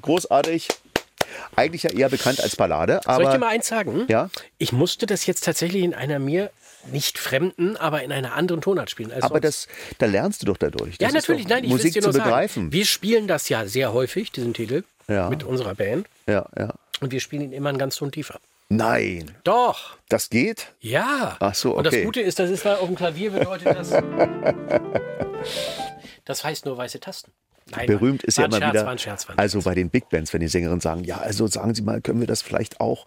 Großartig. 0.07 0.67
Eigentlich 1.55 1.83
ja 1.83 1.91
eher 1.91 2.09
bekannt 2.09 2.41
als 2.41 2.55
Ballade, 2.55 3.01
Soll 3.03 3.15
ich 3.15 3.19
dir 3.21 3.27
aber 3.29 3.37
mal 3.39 3.47
eins 3.49 3.67
sagen? 3.67 4.05
Ja? 4.07 4.29
Ich 4.57 4.71
musste 4.71 5.05
das 5.05 5.25
jetzt 5.25 5.43
tatsächlich 5.43 5.83
in 5.83 5.93
einer 5.93 6.19
mir 6.19 6.49
nicht 6.91 7.17
fremden, 7.19 7.75
aber 7.77 8.03
in 8.03 8.11
einer 8.11 8.33
anderen 8.33 8.61
Tonart 8.61 8.89
spielen. 8.89 9.11
Als 9.11 9.23
aber 9.23 9.41
sonst. 9.41 9.67
das, 9.67 9.97
da 9.97 10.05
lernst 10.05 10.41
du 10.41 10.45
doch 10.45 10.57
dadurch. 10.57 10.95
Ja, 10.99 11.07
Das 11.07 11.09
ist 11.09 11.13
natürlich. 11.27 11.47
Nein, 11.47 11.63
ich 11.65 11.69
Musik 11.69 11.93
dir 11.93 12.01
zu 12.01 12.07
nur 12.07 12.13
sagen. 12.13 12.25
begreifen. 12.25 12.71
Wir 12.71 12.85
spielen 12.85 13.27
das 13.27 13.49
ja 13.49 13.65
sehr 13.67 13.91
häufig, 13.93 14.31
diesen 14.31 14.53
Titel, 14.53 14.83
Ja. 15.07 15.29
mit 15.29 15.43
unserer 15.43 15.75
Band. 15.75 16.07
Ja, 16.27 16.45
ja. 16.57 16.73
Und 17.01 17.11
wir 17.11 17.19
spielen 17.19 17.41
ihn 17.43 17.51
immer 17.53 17.69
einen 17.69 17.77
ganz 17.77 17.97
Ton 17.97 18.11
tiefer. 18.11 18.39
Nein, 18.69 19.35
Doch. 19.43 19.97
das 20.09 20.29
geht? 20.29 20.67
Ja. 20.81 21.37
Ach 21.39 21.55
so, 21.55 21.71
Und 21.75 21.85
das 21.85 21.93
okay. 21.93 22.03
Gute 22.03 22.21
ist, 22.21 22.39
das 22.39 22.49
ist 22.49 22.65
da 22.65 22.75
auf 22.77 22.87
dem 22.87 22.95
Klavier 22.95 23.31
bedeutet 23.31 23.67
das. 23.75 23.91
das 26.25 26.43
heißt 26.43 26.65
nur 26.65 26.77
weiße 26.77 26.99
Tasten. 26.99 27.31
Nein, 27.71 27.87
Berühmt 27.87 28.23
ist 28.23 28.37
ja 28.37 28.45
immer 28.45 28.57
Scherz, 28.57 28.73
wieder, 28.73 28.85
War 28.85 28.91
ein 28.91 28.97
Scherz, 28.97 29.27
war 29.27 29.35
ein 29.35 29.39
also 29.39 29.61
bei 29.61 29.75
den 29.75 29.89
Big 29.89 30.09
Bands, 30.09 30.33
wenn 30.33 30.39
die 30.41 30.47
Sängerinnen 30.47 30.79
sagen, 30.79 31.03
ja, 31.03 31.17
also 31.17 31.47
sagen 31.47 31.73
Sie 31.75 31.81
mal, 31.81 32.01
können 32.01 32.19
wir 32.19 32.27
das 32.27 32.41
vielleicht 32.41 32.79
auch 32.79 33.05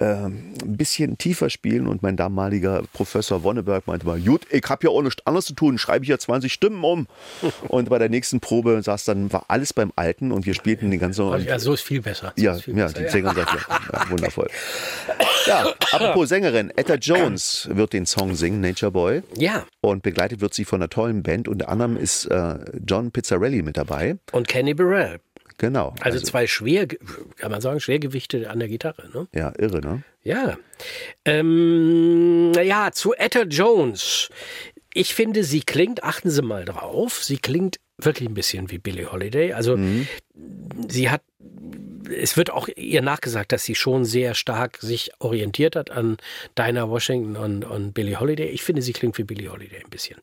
ähm, 0.00 0.54
ein 0.62 0.76
bisschen 0.76 1.16
tiefer 1.18 1.48
spielen? 1.50 1.86
Und 1.86 2.02
mein 2.02 2.16
damaliger 2.16 2.82
Professor 2.92 3.42
Wonneberg 3.44 3.86
meinte 3.86 4.06
mal, 4.06 4.20
gut, 4.20 4.46
ich 4.50 4.64
habe 4.68 4.84
ja 4.86 4.90
auch 4.90 5.02
nichts 5.02 5.26
anderes 5.26 5.46
zu 5.46 5.54
tun, 5.54 5.78
schreibe 5.78 6.04
ich 6.04 6.08
ja 6.08 6.18
20 6.18 6.52
Stimmen 6.52 6.82
um. 6.82 7.06
und 7.68 7.88
bei 7.88 7.98
der 7.98 8.08
nächsten 8.08 8.40
Probe 8.40 8.82
saß 8.82 9.04
dann, 9.04 9.32
war 9.32 9.44
alles 9.48 9.72
beim 9.72 9.92
Alten 9.96 10.32
und 10.32 10.46
wir 10.46 10.54
spielten 10.54 10.90
die 10.90 10.98
ganze 10.98 11.24
Und 11.24 11.44
ja, 11.44 11.58
so 11.58 11.72
ist 11.72 11.82
viel 11.82 12.02
besser. 12.02 12.32
So 12.36 12.42
Ja, 12.44 12.54
viel 12.54 12.76
ja, 12.76 12.86
besser. 12.86 13.00
die 13.02 13.08
Sängerin 13.08 13.36
sagt 13.36 13.52
ja, 13.68 13.78
ja, 13.92 14.10
wundervoll. 14.10 14.48
Ja, 15.46 15.72
apropos 15.92 16.28
Sängerin, 16.28 16.70
Etta 16.76 16.94
Jones 16.94 17.68
wird 17.72 17.92
den 17.92 18.06
Song 18.06 18.34
singen, 18.34 18.60
Nature 18.60 18.92
Boy. 18.92 19.22
ja. 19.36 19.64
Und 19.82 20.02
begleitet 20.02 20.40
wird 20.42 20.52
sie 20.52 20.66
von 20.66 20.80
einer 20.82 20.90
tollen 20.90 21.22
Band. 21.22 21.48
Unter 21.48 21.70
anderem 21.70 21.96
ist 21.96 22.26
äh, 22.26 22.56
John 22.86 23.10
Pizzarelli 23.10 23.62
mit 23.62 23.78
dabei. 23.78 23.99
Und 24.32 24.48
Kenny 24.48 24.74
Burrell. 24.74 25.20
Genau. 25.58 25.94
Also, 26.00 26.20
zwei 26.20 26.46
Schwer, 26.46 26.86
kann 26.86 27.50
man 27.50 27.60
sagen, 27.60 27.80
Schwergewichte 27.80 28.48
an 28.48 28.60
der 28.60 28.68
Gitarre. 28.68 29.10
Ne? 29.12 29.28
Ja, 29.34 29.52
irre, 29.58 29.80
ne? 29.80 30.02
Ja. 30.22 30.56
Ähm, 31.26 32.52
ja, 32.54 32.92
zu 32.92 33.12
Etta 33.14 33.42
Jones. 33.42 34.30
Ich 34.94 35.14
finde, 35.14 35.44
sie 35.44 35.60
klingt, 35.60 36.02
achten 36.02 36.30
Sie 36.30 36.42
mal 36.42 36.64
drauf, 36.64 37.22
sie 37.22 37.38
klingt 37.38 37.78
wirklich 37.98 38.28
ein 38.28 38.34
bisschen 38.34 38.70
wie 38.70 38.78
Billie 38.78 39.12
Holiday. 39.12 39.52
Also 39.52 39.76
sie 40.88 41.10
hat, 41.10 41.22
es 42.10 42.36
wird 42.36 42.50
auch 42.50 42.68
ihr 42.74 43.02
nachgesagt, 43.02 43.52
dass 43.52 43.64
sie 43.64 43.74
schon 43.74 44.04
sehr 44.04 44.34
stark 44.34 44.78
sich 44.78 45.12
orientiert 45.18 45.76
hat 45.76 45.90
an 45.90 46.16
Dinah 46.56 46.88
Washington 46.88 47.36
und, 47.36 47.64
und 47.64 47.92
Billie 47.92 48.18
Holiday. 48.18 48.48
Ich 48.48 48.62
finde, 48.62 48.82
sie 48.82 48.92
klingt 48.92 49.18
wie 49.18 49.24
Billie 49.24 49.50
Holiday 49.50 49.82
ein 49.84 49.90
bisschen. 49.90 50.18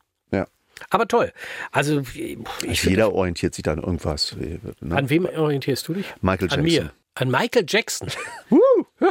Aber 0.90 1.06
toll. 1.08 1.32
Also 1.72 2.02
finde, 2.04 2.44
Jeder 2.72 3.12
orientiert 3.12 3.54
sich 3.54 3.62
dann 3.62 3.78
irgendwas. 3.78 4.34
Ne? 4.80 4.96
an 4.96 5.10
wem 5.10 5.26
orientierst 5.26 5.86
du 5.88 5.94
dich? 5.94 6.06
Michael 6.20 6.48
An 6.52 6.64
Jackson. 6.64 6.84
mir. 6.84 6.92
An 7.14 7.30
Michael 7.30 7.64
Jackson. 7.66 8.08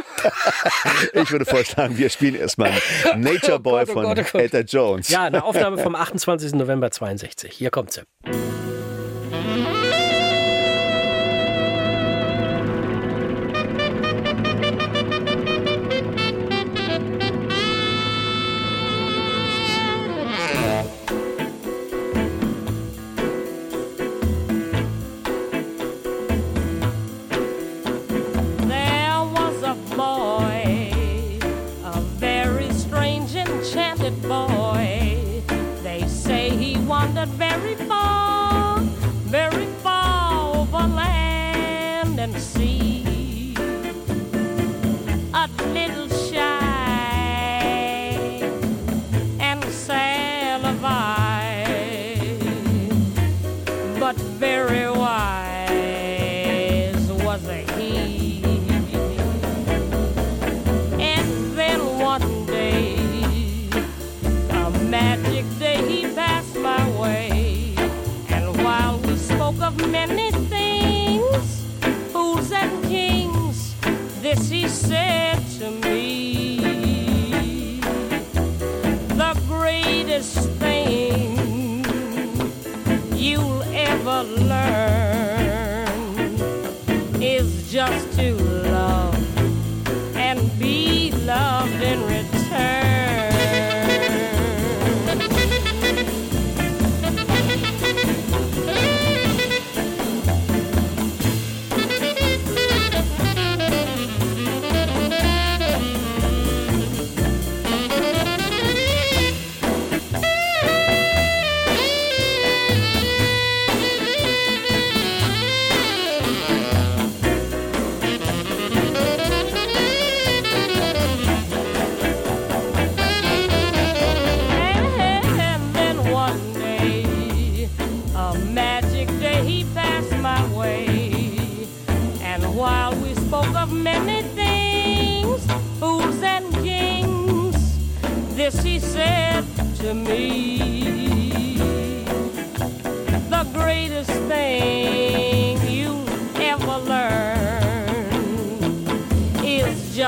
Ich 1.14 1.30
würde 1.30 1.44
vorschlagen, 1.44 1.98
wir 1.98 2.08
spielen 2.10 2.34
erstmal 2.34 2.72
Nature 3.16 3.58
Boy 3.58 3.82
Oh 3.82 3.86
Gott, 3.86 3.88
oh 3.88 3.92
von 3.92 4.02
Gott, 4.04 4.18
oh 4.18 4.28
Gott. 4.32 4.40
Etta 4.42 4.60
Jones. 4.60 5.08
Ja, 5.08 5.24
eine 5.24 5.44
Aufnahme 5.44 5.78
vom 5.78 5.94
28. 5.94 6.54
November 6.54 6.90
62. 6.90 7.52
Hier 7.52 7.70
kommt 7.70 7.92
sie. 7.92 8.02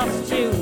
just 0.06 0.32
you. 0.32 0.59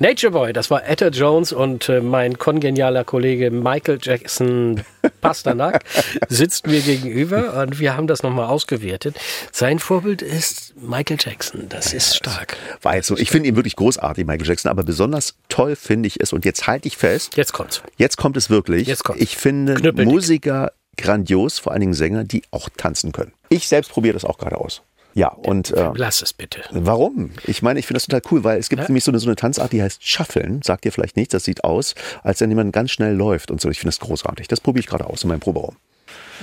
Nature 0.00 0.30
Boy, 0.30 0.52
das 0.52 0.70
war 0.70 0.86
Etta 0.88 1.08
Jones 1.08 1.52
und 1.52 1.88
äh, 1.88 2.00
mein 2.00 2.38
kongenialer 2.38 3.02
Kollege 3.02 3.50
Michael 3.50 3.98
Jackson 4.00 4.84
Pasternak 5.20 5.84
sitzt 6.28 6.68
mir 6.68 6.80
gegenüber 6.80 7.60
und 7.62 7.80
wir 7.80 7.96
haben 7.96 8.06
das 8.06 8.22
nochmal 8.22 8.46
ausgewertet. 8.46 9.16
Sein 9.50 9.80
Vorbild 9.80 10.22
ist 10.22 10.74
Michael 10.80 11.16
Jackson. 11.18 11.68
Das 11.68 11.92
ist 11.92 12.16
stark. 12.16 12.56
War 12.82 12.94
jetzt 12.94 13.08
so. 13.08 13.16
Ich 13.16 13.30
finde 13.30 13.48
ihn 13.48 13.56
wirklich 13.56 13.74
großartig, 13.74 14.24
Michael 14.24 14.46
Jackson, 14.46 14.70
aber 14.70 14.84
besonders 14.84 15.34
toll 15.48 15.74
finde 15.74 16.06
ich 16.06 16.20
es. 16.20 16.32
Und 16.32 16.44
jetzt 16.44 16.68
halte 16.68 16.86
ich 16.86 16.96
fest, 16.96 17.36
Jetzt 17.36 17.52
kommt's. 17.52 17.82
jetzt 17.96 18.16
kommt 18.16 18.36
es 18.36 18.50
wirklich. 18.50 18.86
Jetzt 18.86 19.02
kommt's. 19.02 19.20
Ich 19.20 19.36
finde 19.36 19.74
Knüppeldick. 19.74 20.06
Musiker 20.14 20.72
grandios, 20.96 21.58
vor 21.58 21.72
allen 21.72 21.80
Dingen 21.80 21.94
Sänger, 21.94 22.22
die 22.22 22.42
auch 22.52 22.68
tanzen 22.76 23.10
können. 23.10 23.32
Ich 23.48 23.66
selbst 23.66 23.90
probiere 23.90 24.14
das 24.14 24.24
auch 24.24 24.38
gerade 24.38 24.58
aus. 24.58 24.82
Ja, 25.14 25.28
und 25.28 25.70
äh, 25.72 25.90
Lass 25.94 26.22
es 26.22 26.32
bitte. 26.32 26.60
Warum? 26.70 27.30
Ich 27.44 27.62
meine, 27.62 27.80
ich 27.80 27.86
finde 27.86 27.96
das 27.96 28.06
total 28.06 28.22
cool, 28.30 28.44
weil 28.44 28.58
es 28.58 28.68
gibt 28.68 28.82
nämlich 28.88 29.04
so 29.04 29.10
eine, 29.10 29.18
so 29.18 29.26
eine 29.26 29.36
Tanzart, 29.36 29.72
die 29.72 29.82
heißt 29.82 30.06
Shuffeln. 30.06 30.62
Sagt 30.62 30.84
dir 30.84 30.92
vielleicht 30.92 31.16
nichts, 31.16 31.32
das 31.32 31.44
sieht 31.44 31.64
aus, 31.64 31.94
als 32.22 32.40
wenn 32.40 32.50
jemand 32.50 32.72
ganz 32.72 32.90
schnell 32.90 33.14
läuft 33.14 33.50
und 33.50 33.60
so. 33.60 33.68
Ich 33.68 33.80
finde 33.80 33.90
das 33.90 34.00
großartig. 34.00 34.48
Das 34.48 34.60
probiere 34.60 34.80
ich 34.80 34.86
gerade 34.86 35.06
aus 35.06 35.24
in 35.24 35.28
meinem 35.28 35.40
Proberaum. 35.40 35.76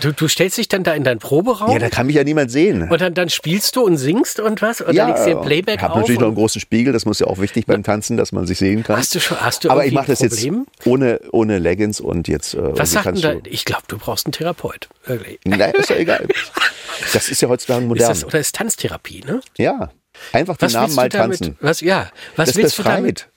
Du, 0.02 0.12
du 0.12 0.28
stellst 0.28 0.58
dich 0.58 0.68
dann 0.68 0.84
da 0.84 0.94
in 0.94 1.06
deinen 1.06 1.20
Proberaum 1.20 1.72
Ja, 1.72 1.80
da 1.80 1.88
kann 1.90 2.08
mich 2.08 2.18
ja 2.18 2.24
niemand 2.26 2.52
sehen. 2.52 2.90
und 2.90 3.00
dann, 3.00 3.14
dann 3.14 3.30
spielst 3.30 3.78
du 3.78 3.82
und 3.84 3.96
singst 3.96 4.42
und 4.42 4.62
was? 4.62 4.82
Oder 4.82 4.92
ja, 4.92 5.08
legst 5.08 5.26
dir 5.26 5.36
Playback 5.38 5.78
ich 5.78 5.82
habe 5.84 5.94
auf? 5.94 6.00
natürlich 6.00 6.20
noch 6.20 6.28
einen 6.28 6.36
großen 6.36 6.60
Spiegel, 6.60 6.92
das 6.92 7.06
muss 7.06 7.20
ja 7.20 7.28
auch 7.28 7.40
wichtig 7.40 7.66
beim 7.66 7.82
Tanzen, 7.82 8.18
dass 8.18 8.34
man 8.34 8.46
sich 8.46 8.58
sehen 8.58 8.84
kann. 8.84 8.98
Hast 8.98 9.16
du 9.16 9.22
schon- 9.22 9.40
hast 9.40 9.64
du 9.64 9.70
Aber 9.70 9.86
ich 9.86 9.94
mache 9.94 10.08
das 10.08 10.20
jetzt 10.20 10.46
ohne, 10.84 11.22
ohne 11.32 11.60
Leggings 11.60 12.02
und 12.02 12.28
jetzt. 12.28 12.56
Äh, 12.56 12.78
was 12.78 12.92
sagt 12.92 13.06
denn 13.06 13.22
da? 13.22 13.34
du- 13.36 13.50
Ich 13.50 13.64
glaube, 13.64 13.84
du 13.88 13.98
brauchst 13.98 14.26
einen 14.26 14.34
Therapeut. 14.34 14.90
Wirklich. 15.06 15.40
Nein, 15.46 15.72
ist 15.76 15.90
ja 15.90 15.96
egal. 15.96 16.28
Das 17.14 17.30
ist 17.30 17.42
ja 17.42 17.48
heutzutage 17.48 17.82
Ist 17.84 17.88
modern. 17.88 18.10
das, 18.10 18.26
oder 18.26 18.40
ist 18.40 18.54
Tanztherapie, 18.56 19.24
ne? 19.26 19.40
ja, 19.58 19.92
einfach 20.34 20.58
den 20.58 20.66
Was 20.66 20.74
Namen 20.74 20.94
mal 20.96 21.08
du 21.10 21.18
damit? 21.18 21.40
tanzen. 21.40 21.58
Was, 21.62 21.80
ja, 21.80 22.10
was 22.36 22.48
Das 22.50 22.58
willst 22.58 22.78
du 22.78 22.84
befreit. 22.84 22.98
damit? 22.98 23.30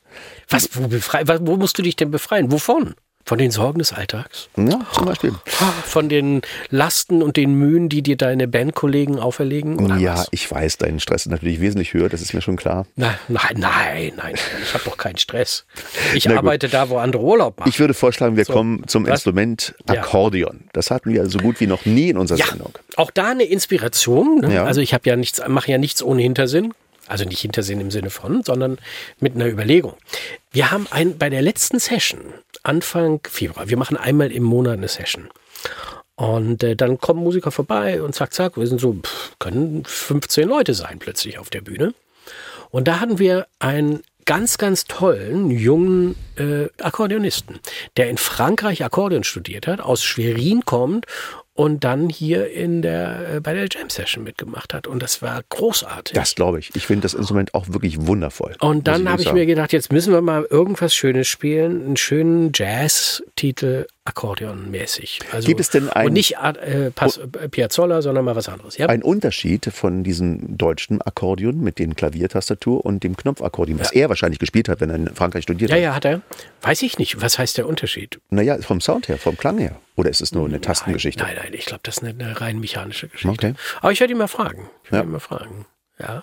Was, 0.48 0.68
wo, 0.72 0.88
befrei, 0.88 1.22
wo 1.40 1.56
musst 1.56 1.78
du 1.78 1.82
dich 1.82 1.94
denn 1.94 2.10
befreien? 2.10 2.50
Wovon? 2.50 2.94
Von 3.28 3.36
den 3.36 3.50
Sorgen 3.50 3.78
des 3.78 3.92
Alltags? 3.92 4.48
Ja, 4.56 4.80
zum 4.90 5.04
Beispiel. 5.04 5.34
Von 5.84 6.08
den 6.08 6.40
Lasten 6.70 7.22
und 7.22 7.36
den 7.36 7.52
Mühen, 7.52 7.90
die 7.90 8.02
dir 8.02 8.16
deine 8.16 8.48
Bandkollegen 8.48 9.18
auferlegen? 9.18 9.78
Oder 9.78 9.98
Ja, 9.98 10.14
was? 10.14 10.28
ich 10.30 10.50
weiß, 10.50 10.78
dein 10.78 10.98
Stress 10.98 11.26
ist 11.26 11.30
natürlich 11.30 11.60
wesentlich 11.60 11.92
höher, 11.92 12.08
das 12.08 12.22
ist 12.22 12.32
mir 12.32 12.40
schon 12.40 12.56
klar. 12.56 12.86
Na, 12.96 13.18
nein, 13.28 13.42
nein, 13.56 14.12
nein, 14.16 14.34
ich 14.62 14.72
habe 14.72 14.84
doch 14.84 14.96
keinen 14.96 15.18
Stress. 15.18 15.66
Ich 16.14 16.30
arbeite 16.30 16.70
da, 16.70 16.88
wo 16.88 16.96
andere 16.96 17.22
Urlaub 17.22 17.58
machen. 17.58 17.68
Ich 17.68 17.78
würde 17.78 17.92
vorschlagen, 17.92 18.38
wir 18.38 18.46
So, 18.46 18.54
kommen 18.54 18.84
zum 18.86 19.04
was? 19.04 19.10
Instrument. 19.16 19.74
Akkordeon. 19.86 20.60
Das 20.72 20.90
hatten 20.90 21.12
wir 21.12 21.28
so 21.28 21.38
gut 21.38 21.60
wie 21.60 21.66
noch 21.66 21.84
nie 21.84 22.08
in 22.08 22.16
unserer 22.16 22.38
ja, 22.38 22.46
Sendung. 22.46 22.72
auch 22.96 23.10
da 23.10 23.26
eine 23.32 23.44
Inspiration. 23.44 24.40
Ne? 24.40 24.54
Ja. 24.54 24.64
Also 24.64 24.80
ich 24.80 24.94
habe 24.94 25.06
ja 25.06 25.16
nichts, 25.16 25.42
mache 25.46 25.70
ja 25.70 25.76
nichts 25.76 26.02
ohne 26.02 26.22
Hintersinn. 26.22 26.72
Also 27.08 27.24
nicht 27.24 27.40
Hintersinn 27.40 27.80
im 27.80 27.90
Sinne 27.90 28.10
von, 28.10 28.42
sondern 28.44 28.78
mit 29.18 29.34
einer 29.34 29.46
Überlegung. 29.46 29.94
Wir 30.52 30.70
haben 30.70 30.86
ein, 30.90 31.18
bei 31.18 31.30
der 31.30 31.42
letzten 31.42 31.78
Session, 31.78 32.20
Anfang 32.62 33.20
Februar, 33.28 33.68
wir 33.68 33.76
machen 33.76 33.96
einmal 33.96 34.30
im 34.30 34.44
Monat 34.44 34.74
eine 34.74 34.88
Session. 34.88 35.28
Und 36.14 36.64
äh, 36.64 36.74
dann 36.74 36.98
kommen 36.98 37.22
Musiker 37.22 37.52
vorbei 37.52 38.02
und 38.02 38.14
zack, 38.14 38.34
zack, 38.34 38.56
wir 38.56 38.66
sind 38.66 38.80
so, 38.80 38.92
pff, 38.92 39.38
können 39.38 39.84
15 39.84 40.48
Leute 40.48 40.74
sein 40.74 40.98
plötzlich 40.98 41.38
auf 41.38 41.48
der 41.48 41.60
Bühne. 41.60 41.94
Und 42.70 42.88
da 42.88 43.00
hatten 43.00 43.18
wir 43.18 43.46
einen 43.60 44.02
ganz, 44.24 44.58
ganz 44.58 44.84
tollen 44.84 45.50
jungen 45.50 46.14
äh, 46.36 46.66
Akkordeonisten, 46.82 47.60
der 47.96 48.10
in 48.10 48.18
Frankreich 48.18 48.84
Akkordeon 48.84 49.24
studiert 49.24 49.66
hat, 49.66 49.80
aus 49.80 50.04
Schwerin 50.04 50.64
kommt 50.66 51.06
und 51.58 51.82
dann 51.82 52.08
hier 52.08 52.52
in 52.52 52.82
der, 52.82 53.34
äh, 53.34 53.40
bei 53.40 53.52
der 53.52 53.66
Jam 53.68 53.90
Session 53.90 54.22
mitgemacht 54.22 54.72
hat. 54.72 54.86
Und 54.86 55.02
das 55.02 55.22
war 55.22 55.42
großartig. 55.48 56.14
Das 56.14 56.36
glaube 56.36 56.60
ich. 56.60 56.70
Ich 56.76 56.86
finde 56.86 57.02
das 57.02 57.14
Instrument 57.14 57.52
auch 57.52 57.66
wirklich 57.66 58.06
wundervoll. 58.06 58.54
und 58.60 58.86
dann 58.86 59.08
habe 59.08 59.20
ich 59.20 59.26
wirklich 59.26 59.34
mir 59.34 59.46
gedacht, 59.46 59.72
jetzt 59.72 59.90
müssen 59.90 60.12
wir 60.12 60.20
mal 60.20 60.46
irgendwas 60.48 60.94
Schönes 60.94 61.26
spielen, 61.26 61.84
einen 61.84 61.96
schönen 61.96 62.52
Jazz-Titel 62.54 63.86
Akkordeon-mäßig. 64.08 65.20
Also, 65.32 65.46
Gibt 65.46 65.60
es 65.60 65.70
denn 65.70 65.88
ein- 65.88 66.06
Und 66.06 66.12
nicht 66.12 66.36
äh, 66.36 66.90
Pas, 66.90 67.18
äh, 67.18 67.48
Piazzolla, 67.48 68.02
sondern 68.02 68.24
mal 68.24 68.36
was 68.36 68.48
anderes. 68.48 68.76
Ja? 68.78 68.86
Ein 68.88 69.02
Unterschied 69.02 69.66
von 69.72 70.04
diesem 70.04 70.56
deutschen 70.56 71.02
Akkordeon 71.02 71.60
mit 71.60 71.78
den 71.78 71.94
Klaviertastatur 71.96 72.84
und 72.84 73.02
dem 73.04 73.16
Knopfakkordeon, 73.16 73.78
was 73.80 73.92
er 73.92 74.08
wahrscheinlich 74.08 74.38
gespielt 74.38 74.68
hat, 74.68 74.80
wenn 74.80 74.90
er 74.90 74.96
in 74.96 75.14
Frankreich 75.14 75.42
studiert 75.44 75.70
ja, 75.70 75.76
hat. 75.76 75.82
ja, 75.82 75.94
hat 75.94 76.04
er. 76.04 76.20
Weiß 76.62 76.82
ich 76.82 76.98
nicht. 76.98 77.20
Was 77.20 77.38
heißt 77.38 77.58
der 77.58 77.66
Unterschied? 77.68 78.20
Naja, 78.30 78.58
vom 78.62 78.80
Sound 78.80 79.08
her, 79.08 79.18
vom 79.18 79.36
Klang 79.36 79.58
her. 79.58 79.76
Oder 79.96 80.10
ist 80.10 80.20
es 80.20 80.32
nur 80.32 80.46
eine 80.46 80.60
Tastengeschichte? 80.60 81.22
Nein, 81.24 81.36
nein, 81.42 81.52
ich 81.54 81.66
glaube, 81.66 81.80
das 81.82 81.98
ist 81.98 82.04
eine, 82.04 82.10
eine 82.24 82.40
rein 82.40 82.60
mechanische 82.60 83.08
Geschichte. 83.08 83.28
Okay. 83.30 83.54
Aber 83.80 83.92
ich 83.92 84.00
werde 84.00 84.12
ihn 84.12 84.18
mal 84.18 84.28
fragen. 84.28 84.68
Ich 84.84 84.92
werde 84.92 85.04
Ja. 85.04 85.08
ihn 85.08 85.12
mal 85.12 85.18
fragen. 85.20 85.66
Ja. 86.00 86.22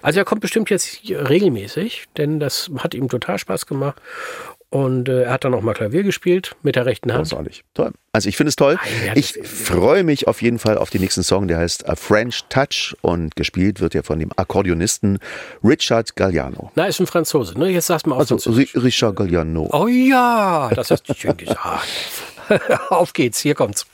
Also 0.00 0.18
er 0.18 0.24
kommt 0.24 0.40
bestimmt 0.40 0.70
jetzt 0.70 1.00
regelmäßig, 1.06 2.06
denn 2.16 2.40
das 2.40 2.70
hat 2.78 2.94
ihm 2.94 3.06
total 3.10 3.38
Spaß 3.38 3.66
gemacht. 3.66 4.00
Und 4.70 5.08
äh, 5.08 5.24
er 5.24 5.32
hat 5.32 5.44
dann 5.44 5.52
auch 5.52 5.62
mal 5.62 5.74
Klavier 5.74 6.04
gespielt 6.04 6.54
mit 6.62 6.76
der 6.76 6.86
rechten 6.86 7.12
Hand. 7.12 7.28
Großartig. 7.28 7.64
Toll. 7.74 7.90
Also 8.12 8.28
ich 8.28 8.36
finde 8.36 8.50
es 8.50 8.56
toll. 8.56 8.78
Nein, 8.80 9.06
ja, 9.06 9.16
ich 9.16 9.32
freue 9.42 10.04
mich 10.04 10.28
auf 10.28 10.42
jeden 10.42 10.60
Fall 10.60 10.78
auf 10.78 10.90
den 10.90 11.00
nächsten 11.00 11.24
Song, 11.24 11.48
der 11.48 11.58
heißt 11.58 11.88
A 11.88 11.96
French 11.96 12.44
Touch 12.48 12.96
und 13.02 13.34
gespielt 13.34 13.80
wird 13.80 13.94
ja 13.94 14.02
von 14.02 14.20
dem 14.20 14.30
Akkordeonisten 14.36 15.18
Richard 15.64 16.14
Galliano. 16.14 16.70
Na, 16.76 16.86
ist 16.86 17.00
ein 17.00 17.06
Franzose. 17.06 17.58
Ne? 17.58 17.68
Jetzt 17.70 17.86
sag's 17.86 18.06
mal 18.06 18.14
auf 18.14 18.30
Also 18.30 18.50
Richard 18.52 19.16
Galliano. 19.16 19.68
Oh 19.72 19.88
ja, 19.88 20.70
das 20.74 20.92
hast 20.92 21.08
du 21.08 21.14
schön 21.14 21.36
gesagt. 21.36 21.88
auf 22.90 23.12
geht's, 23.12 23.40
hier 23.40 23.56
kommt's. 23.56 23.86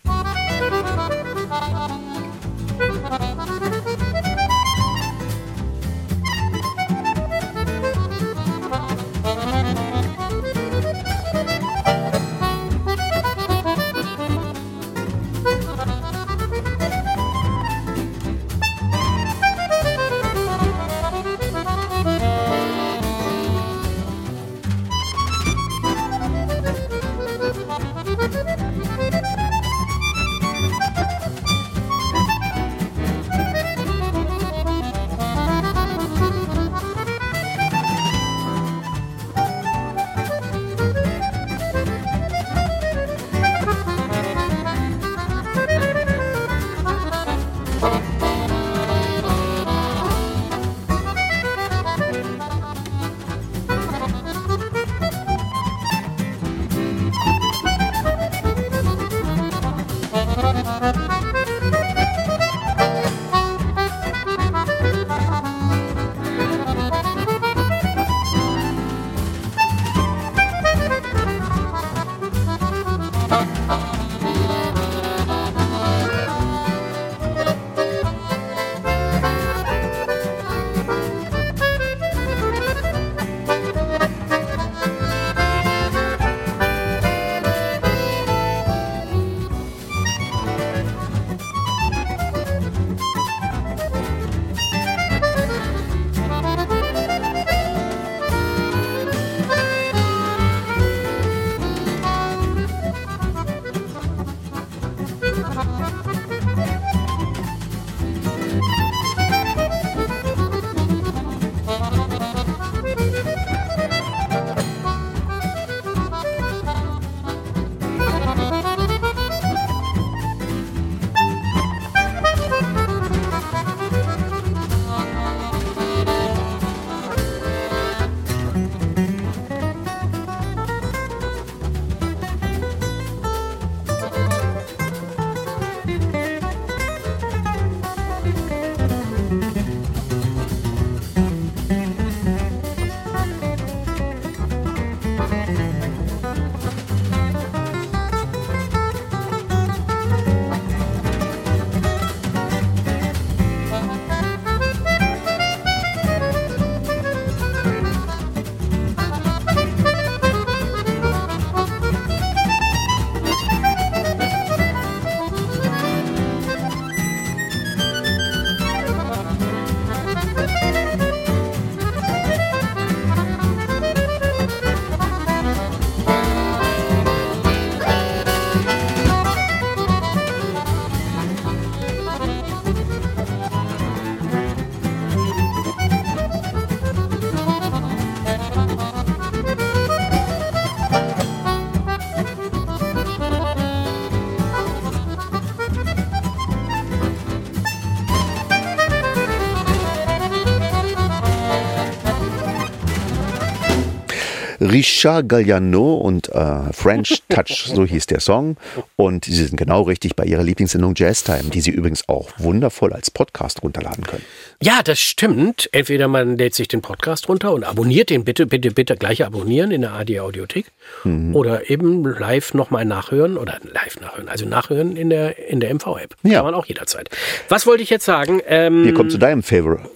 Richard 204.76 205.30
Galliano 205.30 205.94
und 205.94 206.28
äh, 206.28 206.70
French 206.70 207.22
Touch, 207.30 207.64
so 207.74 207.86
hieß 207.86 208.04
der 208.04 208.20
Song. 208.20 208.58
Und 208.98 209.26
Sie 209.26 209.34
sind 209.34 209.58
genau 209.58 209.82
richtig 209.82 210.16
bei 210.16 210.24
Ihrer 210.24 210.42
Lieblingssendung 210.42 210.94
Jazz 210.96 211.22
Time, 211.22 211.50
die 211.52 211.60
Sie 211.60 211.70
übrigens 211.70 212.08
auch 212.08 212.30
wundervoll 212.38 212.94
als 212.94 213.10
Podcast 213.10 213.62
runterladen 213.62 214.04
können. 214.06 214.24
Ja, 214.62 214.80
das 214.82 214.98
stimmt. 214.98 215.68
Entweder 215.72 216.08
man 216.08 216.38
lädt 216.38 216.54
sich 216.54 216.66
den 216.66 216.80
Podcast 216.80 217.28
runter 217.28 217.52
und 217.52 217.64
abonniert 217.64 218.08
den 218.08 218.24
bitte, 218.24 218.46
bitte, 218.46 218.70
bitte 218.70 218.96
gleich 218.96 219.22
abonnieren 219.22 219.70
in 219.70 219.82
der 219.82 219.92
AD 219.92 220.18
Audiothek. 220.20 220.72
Mhm. 221.04 221.36
Oder 221.36 221.68
eben 221.68 222.04
live 222.04 222.54
nochmal 222.54 222.86
nachhören 222.86 223.36
oder 223.36 223.58
live 223.70 224.00
nachhören, 224.00 224.30
also 224.30 224.46
nachhören 224.46 224.96
in 224.96 225.10
der, 225.10 225.46
in 225.50 225.60
der 225.60 225.74
MV-App. 225.74 226.16
Ja. 226.22 226.36
Kann 226.36 226.46
man 226.46 226.54
auch 226.54 226.64
jederzeit. 226.64 227.10
Was 227.50 227.66
wollte 227.66 227.82
ich 227.82 227.90
jetzt 227.90 228.06
sagen? 228.06 228.40
Ähm, 228.46 228.84
Hier 228.84 228.94
kommt 228.94 229.12
zu 229.12 229.18
deinem 229.18 229.42
Favorite 229.42 229.90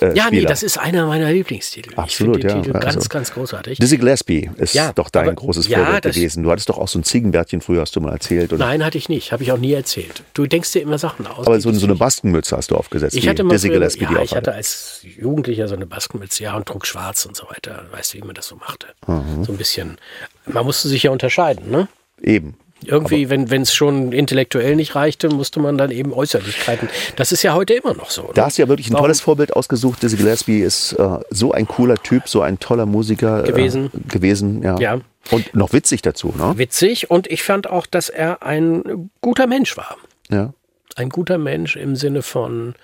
äh, 0.00 0.14
ja, 0.16 0.28
nee, 0.30 0.42
das 0.42 0.62
ist 0.62 0.78
einer 0.78 1.06
meiner 1.08 1.32
Lieblingstitel. 1.32 1.90
Absolut, 1.96 2.36
ich 2.36 2.42
finde 2.42 2.54
den 2.54 2.56
ja. 2.58 2.62
Titel 2.62 2.72
ganz, 2.78 2.96
Also, 2.98 3.08
ganz 3.08 3.32
großartig. 3.32 3.80
Dizzy 3.80 3.98
Gillespie 3.98 4.48
ist 4.58 4.74
Ja, 4.74 4.92
doch 4.92 5.10
dein 5.10 5.26
aber- 5.26 5.34
großes 5.34 5.66
ja, 5.66 6.00
das- 6.00 6.14
gewesen. 6.14 6.44
Du 6.44 6.52
hattest 6.52 6.68
doch 6.68 6.78
auch 6.78 6.86
so 6.86 7.00
ein 7.00 7.02
Ziegenbärtchen 7.02 7.60
früher, 7.62 7.80
hast 7.80 7.96
du 7.96 8.00
mal 8.00 8.12
erzählt. 8.12 8.27
Und, 8.30 8.58
Nein, 8.58 8.84
hatte 8.84 8.98
ich 8.98 9.08
nicht. 9.08 9.32
Habe 9.32 9.42
ich 9.42 9.52
auch 9.52 9.58
nie 9.58 9.72
erzählt. 9.72 10.22
Du 10.34 10.46
denkst 10.46 10.72
dir 10.72 10.82
immer 10.82 10.98
Sachen 10.98 11.26
aus. 11.26 11.46
aber 11.46 11.60
so, 11.60 11.72
so 11.72 11.86
eine 11.86 11.94
Baskenmütze 11.94 12.56
hast 12.56 12.70
du 12.70 12.76
aufgesetzt. 12.76 13.16
Ich 13.16 13.28
hatte 13.28 13.44
mal 13.44 13.58
die 13.58 13.68
ja, 13.68 14.22
ich 14.22 14.34
hatte 14.34 14.52
als 14.52 15.00
Jugendlicher 15.02 15.68
so 15.68 15.74
eine 15.74 15.86
Baskenmütze, 15.86 16.44
ja, 16.44 16.56
und 16.56 16.66
trug 16.66 16.86
schwarz 16.86 17.26
und 17.26 17.36
so 17.36 17.46
weiter. 17.48 17.86
Weißt 17.92 18.14
du, 18.14 18.18
wie 18.18 18.22
man 18.22 18.34
das 18.34 18.46
so 18.46 18.56
machte? 18.56 18.88
Mhm. 19.06 19.44
So 19.44 19.52
ein 19.52 19.58
bisschen. 19.58 19.98
Man 20.46 20.64
musste 20.64 20.88
sich 20.88 21.02
ja 21.02 21.10
unterscheiden, 21.10 21.70
ne? 21.70 21.88
Eben. 22.22 22.56
Irgendwie, 22.84 23.28
wenn 23.28 23.50
wenn 23.50 23.62
es 23.62 23.74
schon 23.74 24.12
intellektuell 24.12 24.76
nicht 24.76 24.94
reichte, 24.94 25.28
musste 25.28 25.58
man 25.60 25.76
dann 25.76 25.90
eben 25.90 26.12
Äußerlichkeiten. 26.12 26.88
Das 27.16 27.32
ist 27.32 27.42
ja 27.42 27.54
heute 27.54 27.74
immer 27.74 27.94
noch 27.94 28.10
so. 28.10 28.22
Ne? 28.22 28.28
Da 28.34 28.44
hast 28.46 28.58
du 28.58 28.62
ja 28.62 28.68
wirklich 28.68 28.88
ein 28.88 28.92
Warum? 28.92 29.04
tolles 29.04 29.20
Vorbild 29.20 29.54
ausgesucht. 29.54 30.02
Dizzy 30.02 30.16
Gillespie 30.16 30.60
ist 30.60 30.92
äh, 30.92 31.18
so 31.30 31.52
ein 31.52 31.66
cooler 31.66 31.96
Typ, 31.96 32.28
so 32.28 32.40
ein 32.40 32.60
toller 32.60 32.86
Musiker 32.86 33.42
Gewesen. 33.42 33.90
Äh, 33.92 34.08
gewesen, 34.08 34.62
ja. 34.62 34.78
Ja. 34.78 35.00
Und 35.30 35.54
noch 35.54 35.72
witzig 35.72 36.02
dazu, 36.02 36.32
ne? 36.36 36.54
Witzig 36.56 37.10
und 37.10 37.26
ich 37.26 37.42
fand 37.42 37.68
auch, 37.68 37.86
dass 37.86 38.08
er 38.08 38.42
ein 38.42 39.10
guter 39.20 39.46
Mensch 39.46 39.76
war. 39.76 39.96
Ja. 40.30 40.52
Ein 40.96 41.10
guter 41.10 41.38
Mensch 41.38 41.76
im 41.76 41.96
Sinne 41.96 42.22
von, 42.22 42.74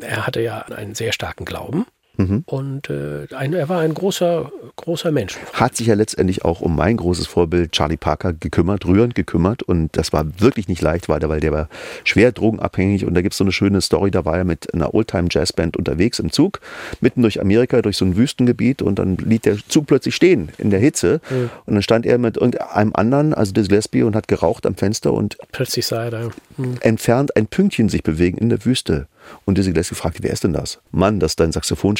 er 0.00 0.26
hatte 0.26 0.40
ja 0.40 0.58
einen 0.60 0.94
sehr 0.94 1.12
starken 1.12 1.44
Glauben. 1.44 1.86
Mhm. 2.16 2.42
Und 2.46 2.90
äh, 2.90 3.26
ein, 3.34 3.52
er 3.54 3.68
war 3.68 3.80
ein 3.80 3.94
großer, 3.94 4.50
großer 4.76 5.10
Mensch. 5.10 5.38
Hat 5.52 5.76
sich 5.76 5.86
ja 5.86 5.94
letztendlich 5.94 6.44
auch 6.44 6.60
um 6.60 6.76
mein 6.76 6.96
großes 6.96 7.26
Vorbild 7.26 7.72
Charlie 7.72 7.96
Parker 7.96 8.32
gekümmert, 8.32 8.86
rührend 8.86 9.14
gekümmert. 9.14 9.62
Und 9.62 9.96
das 9.96 10.12
war 10.12 10.26
wirklich 10.40 10.68
nicht 10.68 10.82
leicht, 10.82 11.08
weil 11.08 11.20
der, 11.20 11.28
weil 11.28 11.40
der 11.40 11.52
war 11.52 11.68
schwer 12.04 12.32
drogenabhängig. 12.32 13.06
Und 13.06 13.14
da 13.14 13.22
gibt 13.22 13.32
es 13.32 13.38
so 13.38 13.44
eine 13.44 13.52
schöne 13.52 13.80
Story, 13.80 14.10
da 14.10 14.24
war 14.24 14.36
er 14.36 14.44
mit 14.44 14.72
einer 14.74 14.94
Oldtime-Jazzband 14.94 15.76
unterwegs 15.76 16.18
im 16.18 16.32
Zug, 16.32 16.60
mitten 17.00 17.22
durch 17.22 17.40
Amerika, 17.40 17.82
durch 17.82 17.96
so 17.96 18.04
ein 18.04 18.16
Wüstengebiet. 18.16 18.82
Und 18.82 18.98
dann 18.98 19.16
blieb 19.16 19.42
der 19.42 19.56
Zug 19.68 19.86
plötzlich 19.86 20.14
stehen 20.14 20.50
in 20.58 20.70
der 20.70 20.80
Hitze. 20.80 21.20
Und 21.66 21.74
dann 21.74 21.82
stand 21.82 22.06
er 22.06 22.18
mit 22.18 22.36
irgendeinem 22.36 22.92
anderen, 22.94 23.34
also 23.34 23.52
Dizzy 23.52 23.68
Gillespie, 23.68 24.02
und 24.02 24.14
hat 24.14 24.28
geraucht 24.28 24.66
am 24.66 24.74
Fenster 24.74 25.12
und 25.12 25.36
Plötzlich 25.52 25.86
sah 25.86 26.04
er 26.04 26.10
da. 26.10 26.30
Hm. 26.56 26.76
entfernt 26.80 27.36
ein 27.36 27.46
Pünktchen 27.46 27.88
sich 27.88 28.02
bewegen 28.02 28.38
in 28.38 28.50
der 28.50 28.64
Wüste. 28.64 29.06
Und 29.44 29.56
Dizzy 29.56 29.72
Gillespie 29.72 29.94
fragte, 29.94 30.22
wer 30.22 30.32
ist 30.32 30.44
denn 30.44 30.52
das? 30.52 30.80
Mann, 30.90 31.20
das 31.20 31.32
ist 31.32 31.40
dein 31.40 31.52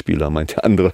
Saxophonspieler, 0.03 0.31
meint 0.31 0.53
der 0.53 0.65
andere. 0.65 0.93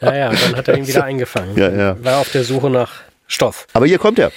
Ja, 0.00 0.14
ja, 0.14 0.32
dann 0.32 0.56
hat 0.56 0.68
er 0.68 0.76
ihn 0.78 0.86
wieder 0.86 1.04
eingefangen. 1.10 1.56
Ja, 1.56 1.70
ja. 1.70 2.04
War 2.04 2.18
auf 2.20 2.30
der 2.30 2.44
Suche 2.44 2.70
nach 2.70 3.02
Stoff. 3.26 3.66
Aber 3.74 3.86
hier 3.86 3.98
kommt 3.98 4.18
er. 4.18 4.32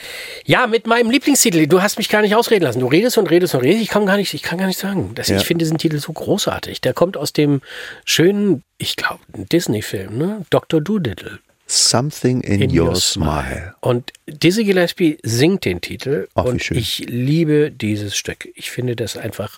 Ja, 0.45 0.67
mit 0.67 0.85
meinem 0.87 1.09
Lieblingstitel. 1.09 1.65
Du 1.67 1.81
hast 1.81 1.97
mich 1.97 2.09
gar 2.09 2.21
nicht 2.21 2.35
ausreden 2.35 2.63
lassen. 2.63 2.79
Du 2.79 2.87
redest 2.87 3.17
und 3.17 3.29
redest 3.29 3.55
und 3.55 3.61
redest. 3.61 3.81
Ich 3.81 3.89
kann 3.89 4.05
gar 4.05 4.17
nicht, 4.17 4.33
ich 4.33 4.43
kann 4.43 4.59
gar 4.59 4.67
nicht 4.67 4.79
sagen. 4.79 5.13
Das, 5.15 5.29
Ja. 5.29 5.37
Ich 5.37 5.45
finde 5.45 5.63
diesen 5.63 5.77
Titel 5.77 5.97
so 5.99 6.13
großartig. 6.13 6.81
Der 6.81 6.93
kommt 6.93 7.17
aus 7.17 7.33
dem 7.33 7.61
schönen, 8.05 8.63
ich 8.77 8.95
glaube, 8.95 9.21
Disney-Film, 9.35 10.17
ne? 10.17 10.45
Dr. 10.49 10.79
Doolittle. 10.79 11.39
Something 11.65 12.41
in, 12.41 12.77
your, 12.77 12.95
smile. 12.95 13.73
Und 13.79 14.11
Dizzy 14.27 14.63
Gillespie 14.63 15.17
singt 15.23 15.65
den 15.65 15.81
Titel 15.81 16.27
Ach, 16.35 16.43
und 16.43 16.69
ich 16.69 16.99
liebe 17.07 17.71
dieses 17.71 18.15
Stück. 18.15 18.47
Ich 18.53 18.69
finde 18.69 18.95
das 18.95 19.17
einfach 19.17 19.57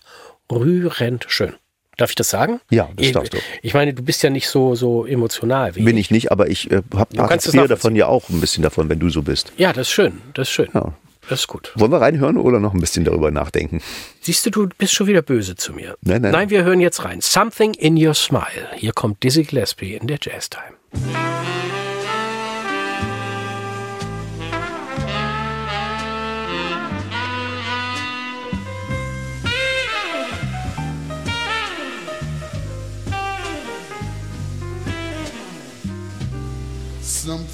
rührend 0.50 1.26
schön. 1.28 1.56
Darf 1.98 2.12
ich 2.12 2.16
das 2.16 2.30
sagen? 2.30 2.60
Ja, 2.70 2.90
das 2.96 3.08
ich, 3.08 3.12
darfst 3.14 3.34
du. 3.34 3.38
Ich 3.62 3.74
meine, 3.74 3.94
du 3.94 4.04
bist 4.04 4.22
ja 4.24 4.30
nicht 4.30 4.48
so, 4.48 4.76
so 4.76 5.06
emotional 5.06 5.76
wie 5.76 5.84
Bin 5.84 5.98
ich 5.98 6.12
nicht, 6.12 6.32
aber 6.32 6.50
ich 6.50 6.72
äh, 6.72 6.82
habe 6.96 7.16
partizipiere 7.16 7.68
davon 7.68 7.96
ja 7.96 8.08
auch 8.08 8.30
ein 8.30 8.42
bisschen 8.42 8.64
davon, 8.64 8.90
wenn 8.90 9.00
du 9.00 9.10
so 9.10 9.22
bist. 9.22 9.54
Ja, 9.58 9.74
das 9.74 9.88
ist 9.88 9.94
schön. 9.94 10.22
Das 10.34 10.48
ist 10.48 10.54
schön. 10.54 10.70
Ja. 10.74 10.94
Das 11.30 11.40
ist 11.40 11.48
gut. 11.48 11.72
Wollen 11.76 11.92
wir 11.92 12.02
reinhören 12.02 12.38
oder 12.38 12.60
noch 12.60 12.74
ein 12.74 12.80
bisschen 12.80 13.04
darüber 13.04 13.32
nachdenken? 13.32 13.82
Siehst 14.22 14.46
du, 14.46 14.50
du 14.52 14.68
bist 14.78 14.94
schon 14.94 15.08
wieder 15.08 15.24
böse 15.24 15.56
zu 15.56 15.74
mir. 15.74 15.98
Nein, 16.02 16.22
nein. 16.22 16.32
Nein, 16.32 16.50
wir 16.50 16.64
hören 16.64 16.82
jetzt 16.82 17.04
rein. 17.04 17.22
Something 17.22 17.74
in 17.74 17.98
your 17.98 18.14
smile. 18.14 18.68
Hier 18.76 18.94
kommt 18.94 19.24
Dizzy 19.24 19.44
Gillespie 19.44 19.96
in 19.96 20.08
der 20.08 20.20
Jazz 20.22 20.50
Time. 20.50 20.76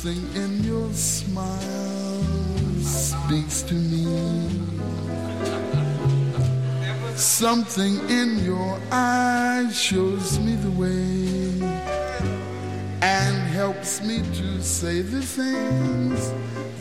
Something 0.02 0.36
in 0.36 0.64
your 0.64 0.92
smile 0.94 2.24
speaks 2.82 3.62
to 3.62 3.76
me. 3.76 4.50
Something 7.16 8.00
in 8.10 8.40
your 8.44 8.80
eyes 8.92 9.80
shows 9.80 10.40
me 10.40 10.56
the 10.56 10.72
way 10.72 11.62
and 13.04 13.48
helps 13.54 14.02
me 14.02 14.24
to 14.24 14.64
say 14.64 15.04
the 15.04 15.22
things 15.22 16.34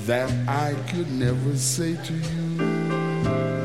that 0.07 0.31
I 0.49 0.73
could 0.91 1.13
never 1.13 1.55
say 1.59 1.97
to 1.97 2.15
you. 2.15 3.61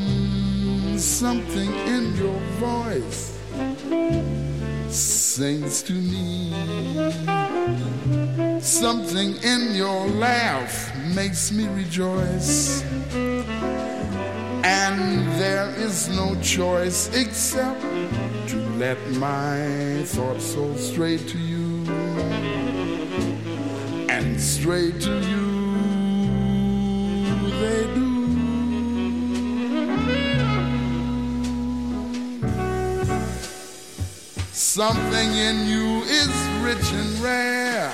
Mm, 0.00 0.98
Something 0.98 1.70
in 1.86 2.14
your 2.16 2.40
voice 2.58 3.29
sings 5.40 5.82
to 5.82 5.92
me. 5.92 6.52
Something 8.60 9.36
in 9.42 9.74
your 9.74 10.06
laugh 10.08 10.94
makes 11.14 11.50
me 11.50 11.66
rejoice. 11.68 12.82
And 14.62 15.26
there 15.40 15.70
is 15.76 16.08
no 16.08 16.34
choice 16.42 17.08
except 17.14 17.80
to 18.48 18.56
let 18.76 18.98
my 19.12 20.02
thoughts 20.04 20.44
so 20.44 20.74
straight 20.76 21.26
to 21.28 21.38
you. 21.38 21.84
And 24.10 24.40
straight 24.40 25.00
to 25.00 25.20
you 25.30 25.49
Something 34.72 35.34
in 35.34 35.66
you 35.66 36.02
is 36.02 36.30
rich 36.62 36.92
and 36.92 37.18
rare. 37.18 37.90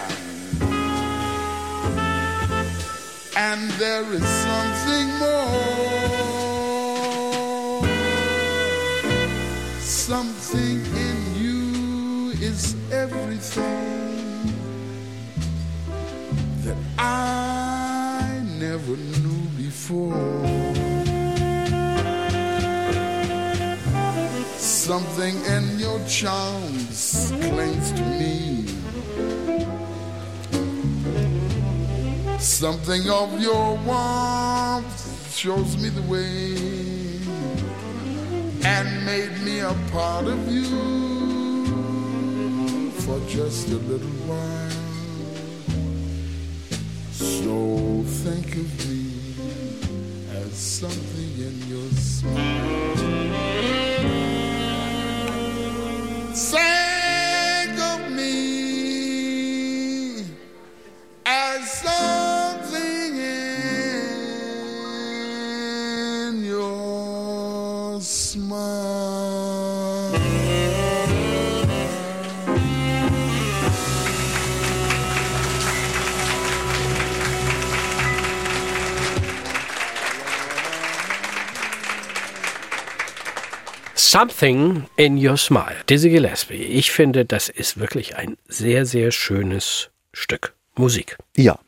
And 3.35 3.71
there 3.81 4.05
is 4.13 4.23
something 4.45 5.09
more. 5.19 5.43
Something 9.81 10.85
in 10.85 11.35
you 11.35 12.33
is 12.47 12.77
everything 12.93 14.53
that 16.63 16.77
I 16.99 18.43
never 18.61 18.99
knew 18.99 19.49
before. 19.57 20.76
Something 24.87 25.35
in 25.47 25.81
your 25.81 25.99
charms 26.07 27.33
clings 27.41 27.91
to 27.91 28.03
me. 28.03 28.67
Something 32.39 33.11
of 33.11 33.41
your 33.41 33.77
warmth 33.79 35.35
shows 35.35 35.77
me 35.77 35.89
the 35.89 36.03
way 36.03 36.55
and 38.65 39.05
made 39.05 39.43
me 39.43 39.59
a 39.59 39.75
part 39.91 40.27
of 40.27 40.53
you 40.53 40.63
for 43.01 43.19
just 43.27 43.67
a 43.71 43.79
little 43.91 44.17
while. 44.29 44.71
So 47.11 48.05
think 48.23 48.55
of 48.55 48.89
me 48.89 49.11
as 50.31 50.53
something 50.57 51.33
in 51.45 51.61
your 51.69 51.91
smile. 51.91 53.16
Say 56.37 56.76
Something 84.19 84.87
in 84.97 85.19
Your 85.19 85.37
Smile. 85.37 85.77
Dizzy 85.91 86.09
Gillespie. 86.09 86.55
Ich 86.55 86.91
finde, 86.91 87.27
das 87.27 87.51
ist 87.51 87.79
wirklich 87.79 88.17
ein 88.17 88.39
sehr, 88.49 88.87
sehr 88.87 89.11
schönes 89.11 89.91
Stück 90.15 90.56
Musik. 90.79 91.17
Ja, 91.37 91.59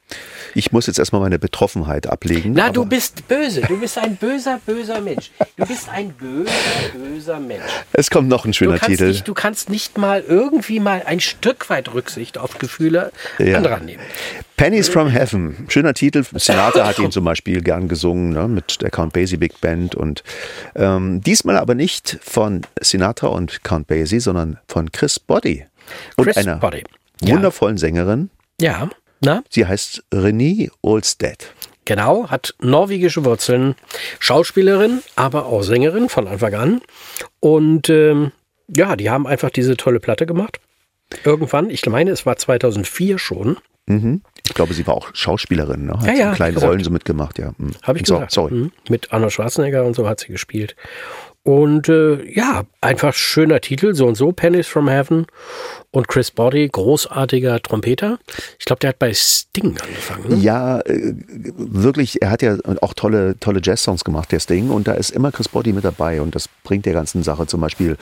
ich 0.54 0.72
muss 0.72 0.86
jetzt 0.86 0.98
erstmal 0.98 1.20
meine 1.22 1.38
Betroffenheit 1.38 2.06
ablegen. 2.06 2.52
Na, 2.54 2.70
du 2.70 2.84
bist 2.84 3.26
böse. 3.28 3.60
Du 3.62 3.78
bist 3.78 3.96
ein 3.98 4.16
böser, 4.16 4.60
böser 4.64 5.00
Mensch. 5.00 5.30
Du 5.56 5.66
bist 5.66 5.88
ein 5.88 6.10
böser, 6.12 6.50
böser 6.94 7.40
Mensch. 7.40 7.62
Es 7.92 8.10
kommt 8.10 8.28
noch 8.28 8.44
ein 8.44 8.52
Du 8.52 8.56
schöner 8.56 8.72
kannst, 8.78 8.86
Titel. 8.88 9.08
nicht, 9.08 9.28
du 9.28 9.34
kannst 9.34 9.68
nicht 9.70 9.98
mal 9.98 10.22
irgendwie 10.26 10.80
mal 10.80 11.02
ein 11.04 11.20
Stück 11.20 11.68
weit 11.70 11.92
Rücksicht 11.94 12.38
auf 12.38 12.58
Gefühle 12.58 13.12
Ja. 13.38 13.56
anderer 13.58 13.80
nehmen. 13.80 14.02
Pennies 14.56 14.88
from 14.88 15.08
Heaven. 15.08 15.66
Schöner 15.68 15.94
Titel. 15.94 16.24
Sinatra 16.34 16.86
hat 16.86 16.98
ihn 16.98 17.10
zum 17.12 17.24
Beispiel 17.24 17.62
gern 17.62 17.88
gesungen 17.88 18.30
ne, 18.30 18.48
mit 18.48 18.80
der 18.82 18.90
Count 18.90 19.12
Basie 19.12 19.36
Big 19.36 19.60
Band. 19.60 19.94
Und 19.94 20.22
ähm, 20.74 21.20
diesmal 21.22 21.56
aber 21.56 21.74
nicht 21.74 22.18
von 22.22 22.62
Sinatra 22.80 23.28
und 23.28 23.62
Count 23.64 23.86
Basie, 23.86 24.20
sondern 24.20 24.58
von 24.68 24.90
Chris 24.92 25.18
Body. 25.20 25.64
Und 26.16 26.24
Chris 26.24 26.36
einer 26.38 26.56
Body. 26.56 26.84
Ja. 27.22 27.34
wundervollen 27.34 27.78
Sängerin. 27.78 28.30
Ja, 28.60 28.88
na, 29.20 29.42
Sie 29.50 29.66
heißt 29.66 30.04
Renée 30.12 30.70
Olstead. 30.82 31.52
genau, 31.84 32.28
hat 32.28 32.54
norwegische 32.60 33.24
Wurzeln, 33.24 33.74
Schauspielerin, 34.20 35.02
aber 35.16 35.46
auch 35.46 35.62
Sängerin 35.62 36.08
von 36.08 36.28
Anfang 36.28 36.54
an. 36.54 36.80
Und 37.40 37.88
ähm, 37.90 38.32
ja, 38.68 38.96
die 38.96 39.10
haben 39.10 39.26
einfach 39.26 39.50
diese 39.50 39.76
tolle 39.76 40.00
Platte 40.00 40.26
gemacht. 40.26 40.60
Irgendwann, 41.24 41.70
ich 41.70 41.86
meine, 41.86 42.10
es 42.10 42.26
war 42.26 42.36
2004 42.36 43.18
schon. 43.18 43.56
Mhm. 43.86 44.22
Ich 44.46 44.52
glaube, 44.54 44.74
sie 44.74 44.86
war 44.86 44.94
auch 44.94 45.08
Schauspielerin. 45.14 45.86
Ne? 45.86 45.92
Hat 45.94 46.06
Ja, 46.06 46.12
so 46.14 46.20
ja, 46.20 46.28
in 46.30 46.34
kleinen 46.36 46.54
gesagt. 46.54 46.70
Rollen 46.70 46.84
so 46.84 46.90
mitgemacht. 46.90 47.38
Ja. 47.38 47.52
Hm. 47.58 47.70
Habe 47.82 47.98
ich 47.98 48.06
so, 48.06 48.14
gesagt. 48.16 48.32
Sorry. 48.32 48.54
Mhm. 48.54 48.72
Mit 48.90 49.12
Arnold 49.12 49.32
Schwarzenegger 49.32 49.84
und 49.84 49.94
so 49.94 50.06
hat 50.06 50.20
sie 50.20 50.28
gespielt. 50.28 50.76
Und 51.48 51.88
äh, 51.88 52.30
ja, 52.30 52.64
einfach 52.82 53.14
schöner 53.14 53.62
Titel, 53.62 53.94
so 53.94 54.06
und 54.06 54.16
so, 54.16 54.32
Pennies 54.32 54.66
from 54.66 54.86
Heaven. 54.86 55.24
Und 55.90 56.06
Chris 56.06 56.30
Body, 56.30 56.68
großartiger 56.68 57.62
Trompeter. 57.62 58.18
Ich 58.58 58.66
glaube, 58.66 58.80
der 58.80 58.90
hat 58.90 58.98
bei 58.98 59.14
Sting 59.14 59.78
angefangen. 59.82 60.28
Ne? 60.28 60.36
Ja, 60.36 60.80
äh, 60.80 61.14
wirklich, 61.56 62.20
er 62.20 62.32
hat 62.32 62.42
ja 62.42 62.58
auch 62.82 62.92
tolle, 62.92 63.40
tolle 63.40 63.60
Jazz-Songs 63.64 64.04
gemacht, 64.04 64.30
der 64.30 64.40
Sting, 64.40 64.68
und 64.68 64.88
da 64.88 64.92
ist 64.92 65.08
immer 65.08 65.32
Chris 65.32 65.48
Body 65.48 65.72
mit 65.72 65.86
dabei 65.86 66.20
und 66.20 66.34
das 66.34 66.50
bringt 66.64 66.84
der 66.84 66.92
ganzen 66.92 67.22
Sache 67.22 67.46
zum 67.46 67.62
Beispiel 67.62 67.96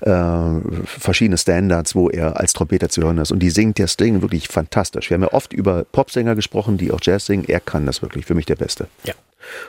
äh, 0.00 0.42
verschiedene 0.84 1.38
Standards, 1.38 1.94
wo 1.94 2.10
er 2.10 2.40
als 2.40 2.54
Trompeter 2.54 2.88
zu 2.88 3.02
hören 3.02 3.18
ist 3.18 3.30
und 3.30 3.38
die 3.38 3.50
singt 3.50 3.78
der 3.78 3.86
Sting 3.86 4.20
wirklich 4.20 4.48
fantastisch. 4.48 5.10
Wir 5.10 5.14
haben 5.14 5.22
ja 5.22 5.32
oft 5.32 5.52
über 5.52 5.84
Popsänger 5.84 6.34
gesprochen, 6.34 6.76
die 6.76 6.90
auch 6.90 6.98
Jazz 7.00 7.26
singen, 7.26 7.44
er 7.46 7.60
kann 7.60 7.86
das 7.86 8.02
wirklich, 8.02 8.26
für 8.26 8.34
mich 8.34 8.46
der 8.46 8.56
Beste. 8.56 8.88
Ja. 9.04 9.14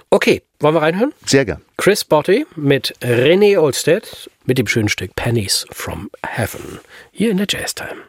Okay, 0.09 0.41
wollen 0.59 0.76
wir 0.76 0.82
reinhören? 0.82 1.13
Sehr 1.26 1.45
gern. 1.45 1.61
Chris 1.78 2.03
Body 2.03 2.45
mit 2.55 2.93
René 3.01 3.59
Olstead 3.59 4.30
mit 4.45 4.57
dem 4.57 4.67
schönen 4.67 4.89
Stück 4.89 5.15
Pennies 5.15 5.65
from 5.72 6.09
Heaven. 6.26 6.80
Hier 7.11 7.32
in 7.32 7.38
der 7.38 7.47
Jazz 7.49 7.76
Time. 7.76 8.03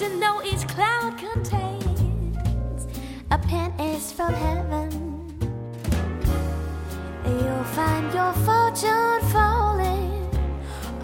You 0.00 0.08
know 0.18 0.42
each 0.42 0.66
cloud 0.66 1.18
contains 1.18 2.86
a 3.30 3.36
pennies 3.36 4.10
from 4.10 4.32
heaven? 4.32 4.88
You'll 7.26 7.64
find 7.76 8.10
your 8.14 8.32
fortune 8.32 9.20
falling 9.30 10.26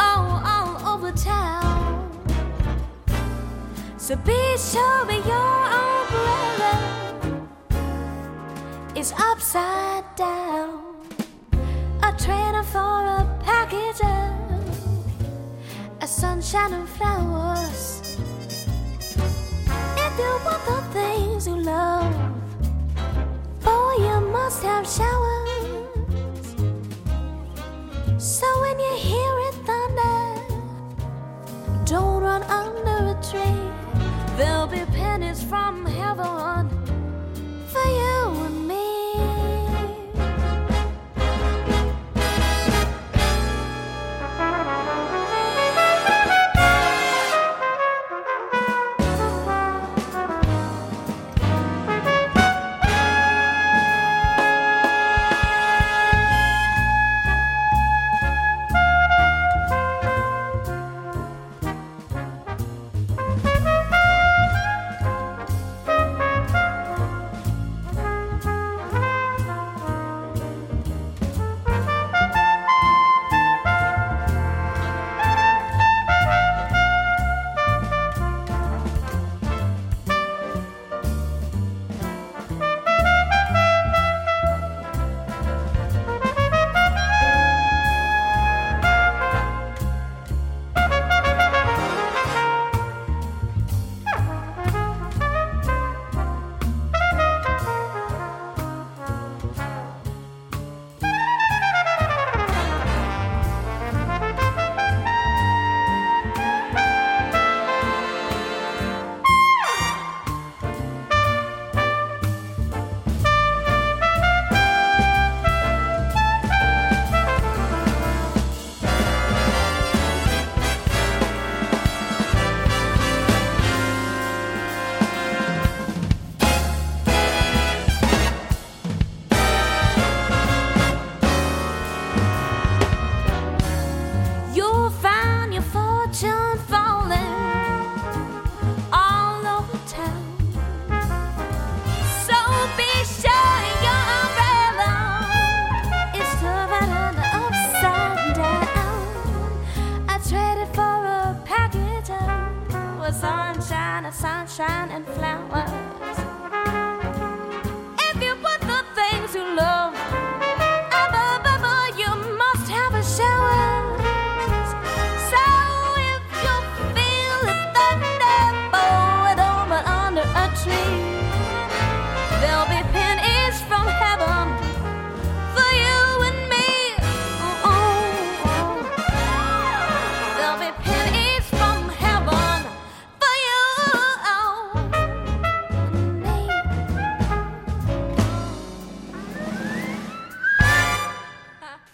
all, 0.00 0.40
all 0.52 0.94
over 0.94 1.12
town. 1.12 2.10
So 3.98 4.16
be 4.16 4.56
sure 4.56 5.12
your 5.12 5.56
umbrella 5.84 6.74
is 8.94 9.12
upside 9.12 10.04
down. 10.16 11.04
A 12.02 12.12
trainer 12.16 12.62
for 12.62 12.78
a 12.78 13.38
package 13.44 14.00
a 16.00 16.06
sunshine 16.06 16.72
and 16.72 16.88
flowers. 16.88 17.55
The 20.66 20.82
things 20.92 21.46
you 21.46 21.56
love, 21.56 22.12
boy, 23.62 23.94
you 23.98 24.20
must 24.32 24.62
have 24.64 24.84
showers. 24.84 25.46
So 28.18 28.46
when 28.62 28.78
you 28.80 28.94
hear 28.96 29.32
it 29.48 29.54
thunder, 29.68 30.42
don't 31.84 32.20
run 32.22 32.42
under 32.44 32.98
a 33.14 33.22
tree. 33.30 33.62
There'll 34.36 34.66
be 34.66 34.84
pennies 34.92 35.40
from 35.42 35.86
heaven 35.86 36.35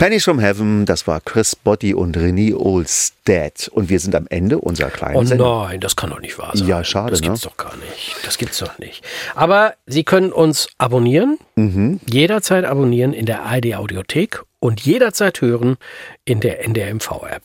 Pennies 0.02 0.24
from 0.24 0.40
Heaven, 0.40 0.84
das 0.84 1.06
war 1.06 1.20
Chris 1.20 1.54
Botti 1.54 1.94
und 1.94 2.16
René 2.16 2.56
Olstead. 2.56 3.68
Und 3.68 3.88
wir 3.88 4.00
sind 4.00 4.16
am 4.16 4.26
Ende 4.30 4.58
unserer 4.58 4.90
kleinen 4.90 5.14
Oh 5.14 5.22
Sendung. 5.24 5.62
nein, 5.68 5.78
das 5.78 5.94
kann 5.94 6.10
doch 6.10 6.18
nicht 6.18 6.36
wahr 6.40 6.50
sein. 6.54 6.66
Ja, 6.66 6.82
schade, 6.82 7.12
Das 7.12 7.20
ne? 7.20 7.28
gibt's 7.28 7.42
doch 7.42 7.56
gar 7.56 7.76
nicht. 7.76 8.16
Das 8.24 8.36
gibt's 8.36 8.58
doch 8.58 8.76
nicht. 8.80 9.04
Aber 9.36 9.74
Sie 9.86 10.02
können 10.02 10.32
uns 10.32 10.66
abonnieren, 10.76 11.38
Mhm. 11.54 12.00
jederzeit 12.10 12.64
abonnieren 12.64 13.12
in 13.12 13.26
der 13.26 13.44
ARD 13.44 13.76
Audiothek 13.76 14.42
und 14.58 14.80
jederzeit 14.80 15.40
hören 15.40 15.76
in 16.24 16.40
der 16.40 16.64
NDRMV-App. 16.66 17.44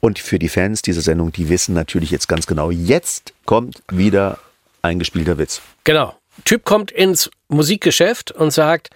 Und 0.00 0.18
für 0.18 0.38
die 0.38 0.50
Fans 0.50 0.82
dieser 0.82 1.00
Sendung, 1.00 1.32
die 1.32 1.48
wissen 1.48 1.74
natürlich 1.74 2.10
jetzt 2.10 2.28
ganz 2.28 2.46
genau, 2.46 2.70
jetzt 2.70 3.32
kommt 3.46 3.82
wieder 3.90 4.38
ein 4.82 4.98
gespielter 4.98 5.38
Witz. 5.38 5.62
Genau. 5.84 6.14
Typ 6.44 6.64
kommt 6.66 6.90
ins 6.90 7.30
Musikgeschäft 7.48 8.30
und 8.30 8.50
sagt, 8.50 8.90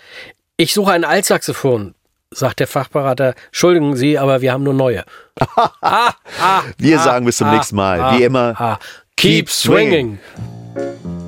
ich 0.58 0.74
suche 0.74 0.92
ein 0.92 1.04
Altsaxophon. 1.04 1.94
Sagt 2.30 2.60
der 2.60 2.66
Fachberater, 2.66 3.34
entschuldigen 3.46 3.96
Sie, 3.96 4.18
aber 4.18 4.42
wir 4.42 4.52
haben 4.52 4.62
nur 4.62 4.74
neue. 4.74 5.04
ah, 5.80 6.12
ah, 6.40 6.62
Wir 6.76 7.00
ah, 7.00 7.02
sagen 7.02 7.24
bis 7.24 7.38
zum 7.38 7.48
ah, 7.48 7.54
nächsten 7.54 7.76
Mal. 7.76 8.00
ah, 8.00 8.16
Wie 8.18 8.22
immer, 8.22 8.54
ah. 8.60 8.78
Keep, 9.16 9.46
keep 9.46 9.50
swinging. 9.50 10.18
swinging. 10.74 11.27